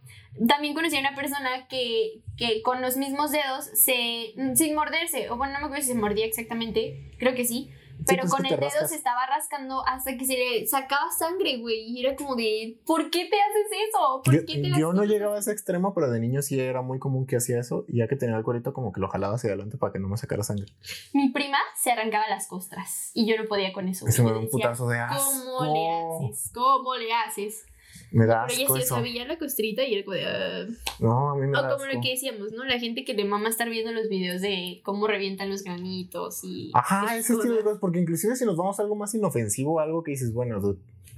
también 0.48 0.75
conocí 0.75 0.96
a 0.96 1.00
una 1.00 1.16
persona 1.16 1.68
que, 1.68 2.22
que 2.38 2.62
con 2.62 2.80
los 2.80 2.96
mismos 2.96 3.32
dedos 3.32 3.66
se. 3.74 4.36
sin 4.56 4.75
morderse, 4.75 5.30
o 5.32 5.38
bueno, 5.38 5.54
no 5.54 5.60
me 5.62 5.66
acuerdo 5.66 5.84
si 5.84 5.94
se 5.94 5.98
mordía 5.98 6.25
exactamente, 6.25 7.12
creo 7.18 7.34
que 7.34 7.46
sí. 7.46 7.72
Pero 8.06 8.22
pues 8.22 8.32
con 8.34 8.46
el 8.46 8.51
dedo 8.51 8.62
rascas. 8.62 8.89
se 8.89 8.96
estaba 8.96 9.25
rascando 9.27 9.86
hasta 9.86 10.18
que 10.18 10.25
se 10.25 10.34
le 10.38 10.68
sacaba 10.68 11.12
sangre, 11.12 11.58
güey. 11.58 11.82
Y 11.91 12.06
era 12.06 12.15
como 12.15 12.36
de, 12.36 12.79
¿por 12.86 13.10
qué 13.10 13.25
te 13.25 13.36
haces 13.41 13.68
eso? 13.89 14.22
¿Por 14.24 14.34
Yo, 14.34 14.39
qué 14.46 14.62
te 14.62 14.70
yo 14.70 14.70
no 14.70 15.01
lastimas?" 15.01 15.08
llegaba 15.10 15.36
a 15.36 15.39
ese 15.39 15.51
extremo, 15.51 15.94
pero 15.94 16.10
de 16.10 16.20
niño 16.20 16.41
sí 16.41 16.60
era 16.60 16.82
muy 16.82 17.00
común 17.00 17.25
que 17.25 17.36
hacía 17.38 17.60
eso. 17.60 17.86
Y 17.88 17.98
ya 17.98 18.08
que 18.08 18.15
tenía 18.15 18.38
el 18.38 18.44
cuerito, 18.44 18.74
como 18.74 18.91
que 18.91 19.00
lo 19.01 19.10
jalaba 19.10 19.36
hacia 19.36 19.50
adelante 19.50 19.77
para 19.77 19.94
que 19.94 20.00
no 20.00 20.08
me 20.08 20.18
sacara 20.18 20.44
sangre. 20.44 20.68
Mi 21.13 21.29
prima 21.29 21.58
se 21.75 21.91
arrancaba 21.91 22.27
las 22.29 22.48
costras 22.48 23.12
y 23.13 23.27
yo 23.29 23.36
no 23.41 23.48
podía 23.48 23.74
con 23.74 23.88
eso. 23.88 24.08
Eso 24.08 24.24
me 24.24 24.32
un 24.32 24.50
putazo 24.50 24.88
de 24.88 24.98
¿Cómo 25.00 25.62
asco. 25.62 25.74
le 25.74 26.27
haces? 26.29 26.51
¿Cómo 26.53 26.96
le 26.96 27.13
haces? 27.13 27.65
Me 28.12 28.25
da 28.25 28.46
Pero 28.48 28.54
ella 28.58 28.63
asco 28.66 28.75
sí 28.75 28.82
eso. 28.82 28.96
sabía 28.96 29.25
la 29.25 29.38
costrita 29.38 29.84
y 29.84 29.94
era 29.94 30.04
como 30.04 30.16
de... 30.16 30.25
"Ah". 30.25 30.66
No, 31.00 31.30
a 31.32 31.36
mí 31.36 31.42
me 31.48 31.58
O 31.58 31.62
da 31.62 31.70
como 31.72 31.84
asco. 31.84 31.94
lo 31.96 32.01
que 32.01 32.10
decíamos, 32.12 32.51
¿no? 32.51 32.63
La 32.66 32.80
gente 32.80 33.06
que 33.06 33.13
le 33.13 33.24
mama 33.25 33.50
estar 33.50 33.70
viendo 33.70 33.92
los 33.92 34.10
videos 34.10 34.42
de 34.42 34.82
cómo 34.84 35.08
revientan 35.08 35.50
los 35.50 35.63
granitos 35.63 36.44
y... 36.44 36.72
Ajá, 36.74 37.16
ese 37.18 37.34
estilo 37.34 37.56
de 37.58 37.63
cosas. 37.63 37.80
Porque 37.80 38.00
inclusive 38.00 38.36
si 38.36 38.46
nos 38.46 38.58
vamos 38.58 38.80
a 38.80 38.84
algo 38.84 38.96
más 38.96 39.13
inofensivo, 39.13 39.80
algo 39.80 40.04
que 40.04 40.12
dices, 40.12 40.34
bueno, 40.34 40.60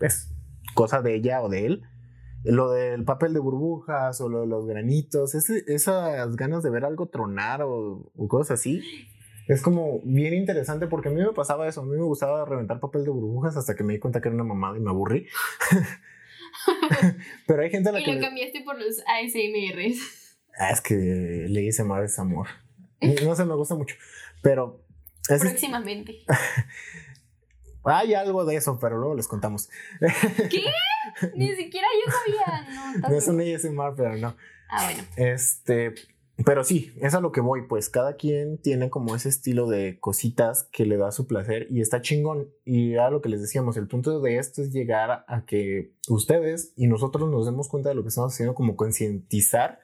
es 0.02 0.30
cosa 0.74 1.02
de 1.02 1.16
ella 1.16 1.42
o 1.42 1.50
de 1.50 1.66
él. 1.66 1.82
Lo 2.44 2.72
del 2.72 3.04
papel 3.06 3.34
de 3.34 3.40
burbujas 3.40 4.20
o 4.20 4.28
lo 4.28 4.42
de 4.42 4.48
los 4.48 4.66
granitos, 4.66 5.36
ese- 5.36 5.64
esas 5.68 6.36
ganas 6.36 6.64
de 6.64 6.72
ver 6.72 6.84
algo 6.86 7.08
tronar 7.08 7.62
o, 7.62 8.12
o 8.18 8.28
cosas 8.28 8.60
así, 8.60 8.82
es 9.48 9.62
como 9.62 10.00
bien 10.04 10.34
interesante 10.34 10.88
porque 10.88 11.10
a 11.10 11.12
mí 11.12 11.22
me 11.22 11.34
pasaba 11.34 11.68
eso. 11.68 11.82
A 11.82 11.86
mí 11.86 11.92
me 11.96 12.04
gustaba 12.04 12.44
reventar 12.46 12.80
papel 12.80 13.04
de 13.06 13.12
burbujas 13.12 13.56
hasta 13.58 13.76
que 13.76 13.84
me 13.84 13.94
di 13.94 14.00
cuenta 14.00 14.22
que 14.22 14.28
era 14.30 14.36
una 14.36 14.44
mamada 14.44 14.76
y 14.78 14.82
me 14.82 14.90
aburrí. 14.90 15.28
Pero 17.48 17.62
hay 17.64 17.70
gente 17.70 17.90
a 17.90 17.92
la 17.94 18.00
Y 18.02 18.04
que. 18.06 18.12
lo 18.14 18.20
le- 18.20 18.26
cambiaste 18.26 18.62
por 18.64 18.78
los 18.80 19.00
ASMRs. 19.00 20.38
Ah, 20.60 20.72
es 20.72 20.82
que 20.82 20.96
le 20.96 21.62
hice 21.64 21.84
mal 21.84 22.04
es 22.04 22.18
amor. 22.20 22.48
No 23.24 23.36
sé, 23.36 23.46
me 23.46 23.56
gusta 23.56 23.74
mucho. 23.76 23.96
Pero 24.44 24.84
ese- 25.28 25.40
Próximamente. 25.40 26.20
hay 27.84 28.14
algo 28.14 28.46
de 28.46 28.56
eso, 28.58 28.78
pero 28.80 28.98
luego 28.98 29.16
les 29.16 29.28
contamos. 29.28 29.70
¿Qué? 30.50 30.66
Ni 31.36 31.56
siquiera 31.56 31.88
yo 32.06 32.12
sabía. 32.12 32.70
No, 33.00 33.10
No 33.10 33.16
es 33.18 33.28
un. 33.28 33.42
ASMR, 33.42 33.96
pero 33.96 34.16
no. 34.18 34.36
Ah, 34.70 34.84
bueno. 34.86 35.04
Este, 35.18 35.94
pero 36.46 36.64
sí, 36.64 36.94
es 37.00 37.14
a 37.14 37.22
lo 37.22 37.32
que 37.32 37.42
voy, 37.42 37.68
pues 37.68 37.90
cada 37.90 38.16
quien 38.16 38.58
tiene 38.58 38.90
como 38.90 39.16
ese 39.16 39.30
estilo 39.30 39.68
de 39.68 40.00
cositas 40.00 40.68
que 40.72 40.86
le 40.86 40.98
da 40.98 41.12
su 41.12 41.28
placer 41.28 41.68
y 41.70 41.82
está 41.82 42.02
chingón. 42.02 42.50
Y 42.66 42.96
a 42.96 43.10
lo 43.10 43.22
que 43.22 43.30
les 43.30 43.42
decíamos, 43.42 43.78
el 43.78 43.88
punto 43.88 44.20
de 44.20 44.38
esto 44.38 44.62
es 44.62 44.72
llegar 44.72 45.24
a 45.28 45.46
que 45.46 45.94
ustedes 46.08 46.74
y 46.76 46.88
nosotros 46.88 47.30
nos 47.30 47.46
demos 47.46 47.68
cuenta 47.68 47.90
de 47.90 47.96
lo 47.96 48.02
que 48.02 48.10
estamos 48.10 48.34
haciendo, 48.34 48.56
como 48.56 48.76
concientizar, 48.76 49.80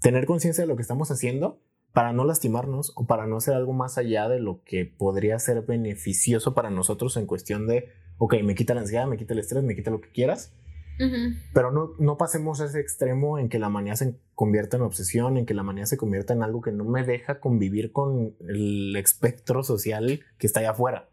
tener 0.00 0.26
conciencia 0.26 0.62
de 0.62 0.68
lo 0.68 0.76
que 0.76 0.82
estamos 0.82 1.10
haciendo 1.10 1.60
para 1.92 2.12
no 2.12 2.24
lastimarnos 2.24 2.92
o 2.96 3.06
para 3.06 3.26
no 3.26 3.36
hacer 3.36 3.54
algo 3.54 3.72
más 3.72 3.98
allá 3.98 4.28
de 4.28 4.40
lo 4.40 4.62
que 4.64 4.84
podría 4.84 5.38
ser 5.38 5.62
beneficioso 5.62 6.54
para 6.54 6.70
nosotros 6.70 7.16
en 7.16 7.26
cuestión 7.26 7.66
de, 7.66 7.88
ok, 8.18 8.36
me 8.42 8.54
quita 8.54 8.74
la 8.74 8.80
ansiedad, 8.80 9.06
me 9.06 9.16
quita 9.16 9.34
el 9.34 9.40
estrés, 9.40 9.62
me 9.62 9.76
quita 9.76 9.90
lo 9.90 10.00
que 10.00 10.10
quieras, 10.10 10.52
Ujú. 11.00 11.36
pero 11.52 11.72
no, 11.72 11.90
no 11.98 12.16
pasemos 12.16 12.60
a 12.60 12.66
ese 12.66 12.80
extremo 12.80 13.38
en 13.38 13.48
que 13.48 13.58
la 13.58 13.68
manía 13.68 13.96
se 13.96 14.16
convierta 14.34 14.76
en 14.76 14.84
obsesión, 14.84 15.36
en 15.36 15.46
que 15.46 15.54
la 15.54 15.64
manía 15.64 15.86
se 15.86 15.96
convierta 15.96 16.32
en 16.32 16.42
algo 16.42 16.60
que 16.60 16.70
no 16.72 16.84
me 16.84 17.04
deja 17.04 17.40
convivir 17.40 17.90
con 17.92 18.36
el 18.48 18.94
espectro 18.96 19.62
social 19.64 20.24
que 20.38 20.46
está 20.46 20.60
allá 20.60 20.70
afuera. 20.70 21.08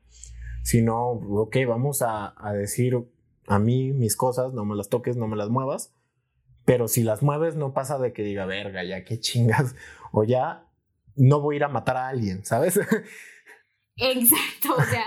Sino, 0.64 1.10
ok, 1.12 1.58
vamos 1.68 2.02
a, 2.04 2.36
a 2.38 2.54
decir 2.54 2.96
a 3.48 3.60
mí 3.60 3.92
mis 3.92 4.16
cosas, 4.16 4.54
no 4.54 4.66
me 4.66 4.76
las 4.76 4.90
toques, 4.90 5.18
no 5.18 5.28
me 5.28 5.36
las 5.36 5.50
muevas. 5.50 5.94
Pero 6.64 6.88
si 6.88 7.04
las 7.04 7.24
mueves, 7.24 7.56
no 7.56 7.74
pasa 7.74 7.98
de 7.98 8.14
que 8.14 8.24
diga, 8.24 8.46
verga, 8.46 8.84
ya 8.84 9.04
qué 9.04 9.20
chingas. 9.20 9.76
O 10.12 10.24
ya 10.24 10.68
no 11.16 11.42
voy 11.42 11.56
a 11.56 11.58
ir 11.58 11.64
a 11.64 11.70
matar 11.70 11.98
a 11.98 12.08
alguien, 12.08 12.46
¿sabes? 12.46 12.80
Exacto, 13.98 14.76
o 14.78 14.84
sea, 14.84 15.06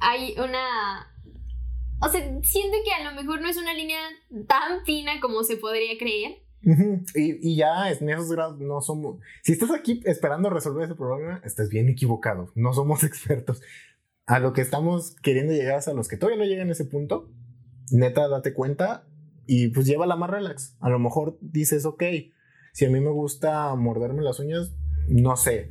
hay 0.00 0.34
una... 0.38 1.11
O 2.02 2.08
sea, 2.08 2.20
siento 2.42 2.78
que 2.84 2.92
a 2.92 3.10
lo 3.10 3.20
mejor 3.20 3.40
no 3.40 3.48
es 3.48 3.56
una 3.56 3.74
línea 3.74 4.00
tan 4.48 4.84
fina 4.84 5.20
como 5.20 5.44
se 5.44 5.56
podría 5.56 5.96
creer. 5.98 6.42
Y, 7.14 7.48
y 7.48 7.56
ya 7.56 7.90
en 7.90 8.10
esos 8.10 8.30
grados 8.30 8.58
no 8.58 8.80
somos. 8.80 9.18
Si 9.42 9.52
estás 9.52 9.70
aquí 9.70 10.00
esperando 10.04 10.50
resolver 10.50 10.84
ese 10.84 10.94
problema, 10.94 11.40
estás 11.44 11.68
bien 11.68 11.88
equivocado. 11.88 12.50
No 12.54 12.72
somos 12.72 13.04
expertos. 13.04 13.62
A 14.26 14.38
lo 14.38 14.52
que 14.52 14.60
estamos 14.60 15.16
queriendo 15.22 15.52
llegar 15.52 15.78
es 15.78 15.88
a 15.88 15.94
los 15.94 16.08
que 16.08 16.16
todavía 16.16 16.42
no 16.42 16.48
llegan 16.48 16.68
a 16.68 16.72
ese 16.72 16.84
punto. 16.84 17.30
Neta, 17.90 18.28
date 18.28 18.54
cuenta 18.54 19.06
y 19.46 19.68
pues 19.68 19.86
llévala 19.86 20.16
más 20.16 20.30
relax. 20.30 20.76
A 20.80 20.88
lo 20.88 20.98
mejor 20.98 21.38
dices, 21.40 21.84
ok, 21.84 22.02
si 22.72 22.84
a 22.84 22.90
mí 22.90 23.00
me 23.00 23.10
gusta 23.10 23.74
morderme 23.74 24.22
las 24.22 24.40
uñas, 24.40 24.72
no 25.08 25.36
sé, 25.36 25.70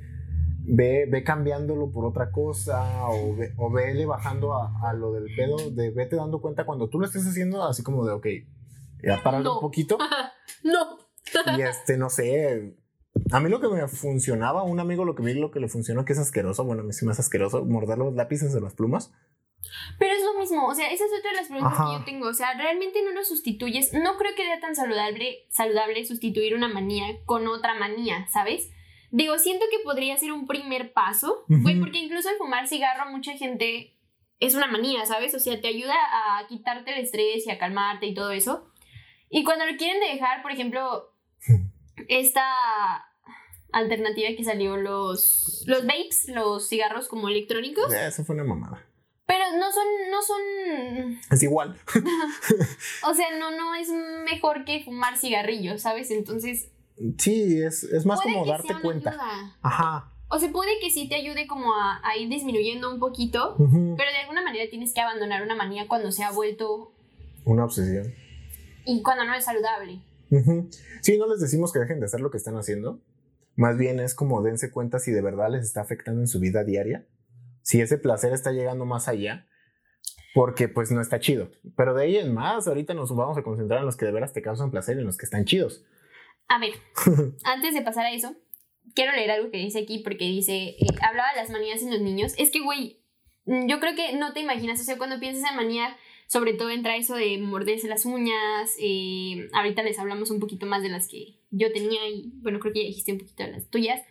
ve, 0.73 1.05
ve 1.09 1.23
cambiándolo 1.23 1.91
por 1.91 2.05
otra 2.05 2.31
cosa 2.31 3.07
o, 3.09 3.35
ve, 3.35 3.53
o 3.57 3.69
vele 3.69 4.05
bajando 4.05 4.53
a, 4.55 4.71
a 4.89 4.93
lo 4.93 5.11
del 5.11 5.25
pedo, 5.35 5.57
de 5.71 5.91
vete 5.91 6.15
dando 6.15 6.39
cuenta 6.41 6.65
cuando 6.65 6.87
tú 6.89 6.97
lo 6.99 7.05
estés 7.05 7.27
haciendo, 7.27 7.61
así 7.63 7.83
como 7.83 8.05
de, 8.05 8.13
ok, 8.13 8.27
ya 9.03 9.21
párale 9.21 9.43
No. 9.43 9.55
un 9.55 9.61
poquito. 9.61 9.97
no. 10.63 10.97
Y 11.57 11.61
este, 11.61 11.97
no 11.97 12.09
sé. 12.09 12.75
A 13.31 13.39
mí 13.41 13.49
lo 13.49 13.59
que 13.59 13.67
me 13.67 13.85
funcionaba, 13.89 14.63
un 14.63 14.79
amigo 14.79 15.03
lo 15.03 15.13
que 15.15 15.23
vi, 15.23 15.33
lo 15.33 15.51
que 15.51 15.59
le 15.59 15.67
funcionó, 15.67 16.05
que 16.05 16.13
es 16.13 16.19
asqueroso, 16.19 16.63
bueno, 16.63 16.83
a 16.83 16.85
mí 16.85 16.93
sí 16.93 17.05
me 17.05 17.11
es 17.11 17.19
asqueroso, 17.19 17.65
morder 17.65 17.97
los 17.97 18.13
lápices 18.15 18.53
de 18.53 18.61
las 18.61 18.73
plumas. 18.73 19.11
Pero 19.99 20.13
es 20.13 20.23
lo 20.23 20.39
mismo, 20.39 20.65
o 20.67 20.73
sea, 20.73 20.87
esa 20.91 21.03
es 21.05 21.11
otra 21.19 21.31
de 21.31 21.35
las 21.37 21.47
preguntas 21.47 21.73
Ajá. 21.73 21.85
que 21.91 21.99
yo 21.99 22.05
tengo. 22.05 22.27
O 22.29 22.33
sea, 22.33 22.53
realmente 22.57 23.03
no 23.03 23.11
lo 23.11 23.23
sustituyes. 23.23 23.93
No 23.93 24.17
creo 24.17 24.31
que 24.35 24.43
sea 24.43 24.59
tan 24.61 24.75
saludable, 24.75 25.45
saludable 25.49 26.03
sustituir 26.05 26.55
una 26.55 26.67
manía 26.67 27.05
con 27.25 27.47
otra 27.47 27.75
manía, 27.77 28.25
¿sabes? 28.31 28.71
Digo, 29.11 29.37
siento 29.37 29.65
que 29.69 29.79
podría 29.83 30.17
ser 30.17 30.31
un 30.31 30.47
primer 30.47 30.93
paso, 30.93 31.43
güey, 31.47 31.79
porque 31.79 31.97
incluso 31.99 32.29
el 32.29 32.37
fumar 32.37 32.67
cigarro, 32.67 33.11
mucha 33.11 33.33
gente 33.33 33.97
es 34.39 34.55
una 34.55 34.67
manía, 34.67 35.05
¿sabes? 35.05 35.35
O 35.35 35.39
sea, 35.39 35.59
te 35.59 35.67
ayuda 35.67 35.93
a 35.93 36.47
quitarte 36.47 36.93
el 36.93 37.01
estrés 37.03 37.45
y 37.45 37.51
a 37.51 37.57
calmarte 37.59 38.05
y 38.07 38.13
todo 38.13 38.31
eso. 38.31 38.67
Y 39.29 39.43
cuando 39.43 39.65
lo 39.65 39.77
quieren 39.77 39.99
dejar, 39.99 40.41
por 40.41 40.51
ejemplo, 40.51 41.13
esta 42.07 42.43
alternativa 43.71 44.29
que 44.35 44.43
salió, 44.43 44.77
los, 44.77 45.63
los 45.67 45.85
vapes, 45.85 46.27
los 46.29 46.67
cigarros 46.67 47.07
como 47.07 47.27
electrónicos, 47.29 47.93
Eh, 47.93 48.07
Eso 48.07 48.23
fue 48.25 48.35
una 48.35 48.43
mamada. 48.43 48.85
pero 49.25 49.43
no 49.57 49.71
son, 49.71 49.85
no 50.09 50.21
son 50.21 51.19
Es 51.29 51.43
igual. 51.43 51.77
o 53.03 53.13
sea, 53.13 53.37
no, 53.37 53.51
no 53.51 53.75
es 53.75 53.89
mejor 53.89 54.65
que 54.65 54.83
fumar 54.83 55.17
cigarrillos, 55.17 55.81
¿sabes? 55.81 56.11
Entonces, 56.11 56.71
Sí, 57.17 57.61
es, 57.61 57.83
es 57.83 58.05
más 58.05 58.19
puede 58.21 58.33
como 58.33 58.45
que 58.45 58.51
darte 58.51 58.67
sea 58.67 58.75
una 58.77 58.83
cuenta. 58.83 59.09
ayuda. 59.11 59.57
Ajá. 59.61 60.13
O 60.29 60.39
sea, 60.39 60.51
puede 60.51 60.71
que 60.79 60.89
sí 60.91 61.09
te 61.09 61.15
ayude 61.15 61.45
como 61.47 61.73
a, 61.73 61.99
a 62.03 62.15
ir 62.17 62.29
disminuyendo 62.29 62.89
un 62.93 62.99
poquito, 62.99 63.55
pero 63.57 64.11
de 64.11 64.17
alguna 64.21 64.41
manera 64.43 64.69
tienes 64.69 64.93
que 64.93 65.01
abandonar 65.01 65.43
una 65.43 65.55
manía 65.55 65.87
cuando 65.89 66.11
se 66.11 66.23
ha 66.23 66.31
vuelto 66.31 66.93
Una 67.43 67.65
obsesión. 67.65 68.13
y 68.85 69.01
cuando 69.01 69.25
no 69.25 69.33
es 69.33 69.43
saludable. 69.43 70.01
Sí, 71.01 71.17
no 71.17 71.27
les 71.27 71.41
decimos 71.41 71.73
que 71.73 71.79
dejen 71.79 71.99
de 71.99 72.05
hacer 72.05 72.21
lo 72.21 72.31
que 72.31 72.37
están 72.37 72.55
haciendo. 72.55 73.01
Más 73.57 73.77
bien 73.77 73.99
es 73.99 74.15
como 74.15 74.41
dense 74.41 74.71
cuenta 74.71 74.99
si 74.99 75.11
de 75.11 75.21
verdad 75.21 75.49
les 75.51 75.63
está 75.65 75.81
afectando 75.81 76.21
en 76.21 76.27
su 76.27 76.39
vida 76.39 76.63
diaria. 76.63 77.05
Si 77.61 77.81
ese 77.81 77.97
placer 77.97 78.31
está 78.31 78.51
llegando 78.53 78.85
más 78.85 79.09
allá. 79.09 79.47
Porque 80.33 80.69
pues 80.69 80.91
no 80.91 81.01
está 81.01 81.19
chido. 81.19 81.49
Pero 81.75 81.93
de 81.93 82.03
ahí 82.03 82.15
en 82.15 82.33
más, 82.33 82.65
ahorita 82.69 82.93
nos 82.93 83.13
vamos 83.13 83.37
a 83.37 83.43
concentrar 83.43 83.81
en 83.81 83.85
los 83.85 83.97
que 83.97 84.05
de 84.05 84.13
veras 84.13 84.31
te 84.31 84.41
causan 84.41 84.71
placer 84.71 84.95
y 84.95 84.99
en 85.01 85.05
los 85.07 85.17
que 85.17 85.25
están 85.25 85.43
chidos. 85.43 85.83
A 86.51 86.59
ver, 86.59 86.73
antes 87.45 87.73
de 87.73 87.81
pasar 87.81 88.05
a 88.05 88.11
eso, 88.11 88.35
quiero 88.93 89.13
leer 89.13 89.31
algo 89.31 89.51
que 89.51 89.57
dice 89.57 89.79
aquí 89.79 89.99
porque 89.99 90.25
dice, 90.25 90.75
eh, 90.77 90.85
hablaba 91.01 91.29
de 91.33 91.39
las 91.39 91.49
manías 91.49 91.81
en 91.81 91.91
los 91.91 92.01
niños. 92.01 92.33
Es 92.37 92.51
que, 92.51 92.59
güey, 92.59 92.99
mm, 93.45 93.67
yo 93.67 93.79
creo 93.79 93.95
que 93.95 94.11
no 94.17 94.33
te 94.33 94.41
imaginas, 94.41 94.81
o 94.81 94.83
sea, 94.83 94.97
cuando 94.97 95.17
piensas 95.21 95.49
en 95.49 95.55
manía, 95.55 95.95
sobre 96.27 96.53
todo 96.53 96.69
entra 96.69 96.97
eso 96.97 97.15
de 97.15 97.37
morderse 97.37 97.87
las 97.87 98.05
uñas. 98.05 98.75
eh, 98.79 99.47
ahorita 99.53 99.81
les 99.81 99.97
hablamos 99.97 100.29
un 100.29 100.41
poquito 100.41 100.65
más 100.65 100.83
de 100.83 100.89
las 100.89 101.07
que 101.07 101.39
yo 101.51 101.71
tenía 101.71 102.05
y, 102.09 102.33
bueno, 102.41 102.59
creo 102.59 102.73
que 102.73 102.81
ya 102.81 102.87
dijiste 102.87 103.13
un 103.13 103.19
poquito 103.19 103.43
de 103.43 103.53
las 103.53 103.69
tuyas. 103.69 104.01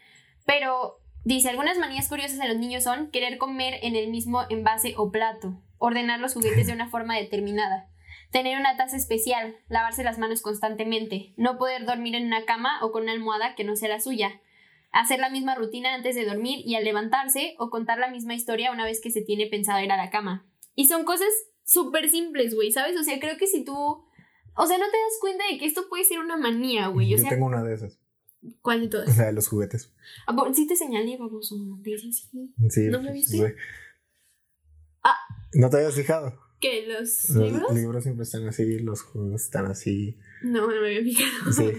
Pero 0.47 0.99
dice, 1.25 1.51
algunas 1.51 1.77
manías 1.77 2.09
curiosas 2.09 2.41
en 2.41 2.49
los 2.49 2.57
niños 2.57 2.85
son 2.85 3.11
querer 3.11 3.37
comer 3.37 3.75
en 3.83 3.97
el 3.97 4.09
mismo 4.09 4.47
envase 4.49 4.95
o 4.97 5.13
plato, 5.13 5.61
ordenar 5.77 6.21
los 6.21 6.33
juguetes 6.33 6.69
de 6.69 6.73
una 6.73 6.89
forma 6.89 7.17
determinada, 7.17 7.90
tener 8.31 8.59
una 8.59 8.77
taza 8.77 8.97
especial, 8.97 9.57
lavarse 9.69 10.05
las 10.05 10.19
manos 10.19 10.43
constantemente, 10.43 11.35
no 11.37 11.59
poder 11.59 11.85
dormir 11.85 12.15
en 12.15 12.27
una 12.27 12.45
cama 12.45 12.79
o 12.83 12.93
con 12.93 13.05
una 13.05 13.13
almohada 13.13 13.55
que 13.55 13.65
no 13.65 13.77
sea 13.77 13.89
la 13.89 14.01
suya, 14.01 14.41
hacer 14.93 15.21
la 15.21 15.31
misma 15.31 15.55
rutina 15.55 15.95
antes 15.95 16.15
de 16.15 16.25
dormir 16.25 16.61
y 16.65 16.75
al 16.77 16.85
levantarse 16.85 17.55
o 17.59 17.71
contar 17.71 17.99
la 17.99 18.11
misma 18.11 18.35
historia 18.35 18.73
una 18.73 18.85
vez 18.85 19.01
que 19.01 19.11
se 19.11 19.23
tiene 19.23 19.47
pensado 19.47 19.83
ir 19.83 19.93
a 19.93 19.97
la 19.97 20.11
cama. 20.11 20.47
Y 20.75 20.87
son 20.87 21.05
cosas 21.05 21.29
súper 21.65 22.09
simples, 22.09 22.55
güey, 22.55 22.73
¿sabes? 22.73 22.99
O 22.99 23.03
sea, 23.03 23.19
creo 23.21 23.37
que 23.37 23.47
si 23.47 23.65
tú... 23.65 23.75
O 24.57 24.67
sea, 24.67 24.79
no 24.79 24.85
te 24.85 24.99
das 24.99 25.19
cuenta 25.21 25.45
de 25.51 25.59
que 25.59 25.67
esto 25.67 25.89
puede 25.89 26.05
ser 26.05 26.19
una 26.19 26.37
manía, 26.37 26.89
güey. 26.89 27.15
O 27.15 27.17
Yo 27.17 27.23
sea, 27.23 27.31
tengo 27.31 27.47
una 27.47 27.63
de 27.63 27.75
esas. 27.75 27.99
¿cuál 28.63 28.81
de 28.81 28.89
todas? 28.89 29.17
La 29.19 29.27
de 29.27 29.33
los 29.33 29.49
juguetes. 29.49 29.93
Ah, 30.27 30.35
sí 30.53 30.67
te 30.67 30.77
señalé, 30.77 31.17
baboso. 31.17 31.57
Así. 32.09 32.29
Sí. 32.69 32.89
¿No 32.89 33.03
me 33.03 33.13
viste? 33.13 33.57
Ah. 35.03 35.17
¿No 35.55 35.71
te 35.71 35.79
habías 35.79 35.95
fijado? 35.95 36.39
¿Qué? 36.61 36.87
¿Los 36.87 37.29
Los 37.31 37.53
libros? 37.53 37.73
libros 37.75 38.03
siempre 38.05 38.25
están 38.25 38.47
así, 38.49 38.79
los 38.81 39.03
juegos 39.03 39.43
están 39.43 39.67
así. 39.67 40.17
No, 40.43 40.63
no 40.67 40.81
me 40.81 40.89
había 40.89 41.03
fijado. 41.03 41.53
Sí. 41.53 41.73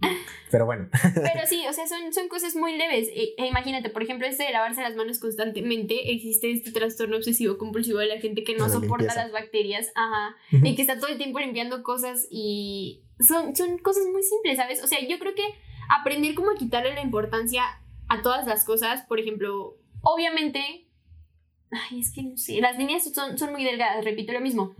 Pero 0.50 0.66
bueno. 0.66 0.88
Pero 1.14 1.46
sí, 1.48 1.62
o 1.68 1.72
sea, 1.72 1.86
son, 1.88 2.12
son 2.12 2.28
cosas 2.28 2.54
muy 2.54 2.76
leves. 2.76 3.08
E, 3.08 3.34
e 3.36 3.46
imagínate, 3.46 3.90
por 3.90 4.02
ejemplo, 4.04 4.26
este 4.26 4.44
de 4.44 4.52
lavarse 4.52 4.82
las 4.82 4.94
manos 4.94 5.18
constantemente, 5.18 6.12
existe 6.12 6.50
este 6.52 6.70
trastorno 6.70 7.16
obsesivo 7.16 7.58
compulsivo 7.58 7.98
de 7.98 8.06
la 8.06 8.20
gente 8.20 8.44
que 8.44 8.54
no 8.54 8.66
La 8.68 8.72
soporta 8.72 8.98
limpieza. 9.04 9.22
las 9.24 9.32
bacterias, 9.32 9.90
ajá, 9.96 10.36
y 10.52 10.76
que 10.76 10.82
está 10.82 10.98
todo 10.98 11.08
el 11.08 11.18
tiempo 11.18 11.40
limpiando 11.40 11.82
cosas 11.82 12.28
y 12.30 13.02
son, 13.18 13.56
son 13.56 13.78
cosas 13.78 14.04
muy 14.12 14.22
simples, 14.22 14.56
¿sabes? 14.56 14.82
O 14.84 14.86
sea, 14.86 15.00
yo 15.08 15.18
creo 15.18 15.34
que 15.34 15.42
aprender 15.88 16.34
cómo 16.34 16.52
quitarle 16.56 16.94
la 16.94 17.02
importancia 17.02 17.64
a 18.08 18.22
todas 18.22 18.46
las 18.46 18.64
cosas, 18.64 19.02
por 19.06 19.18
ejemplo, 19.18 19.76
obviamente, 20.02 20.83
ay, 21.76 22.00
es 22.00 22.12
que 22.12 22.22
no 22.22 22.36
sé, 22.36 22.60
las 22.60 22.78
líneas 22.78 23.04
son, 23.14 23.38
son 23.38 23.52
muy 23.52 23.64
delgadas, 23.64 24.04
repito 24.04 24.32
lo 24.32 24.40
mismo, 24.40 24.74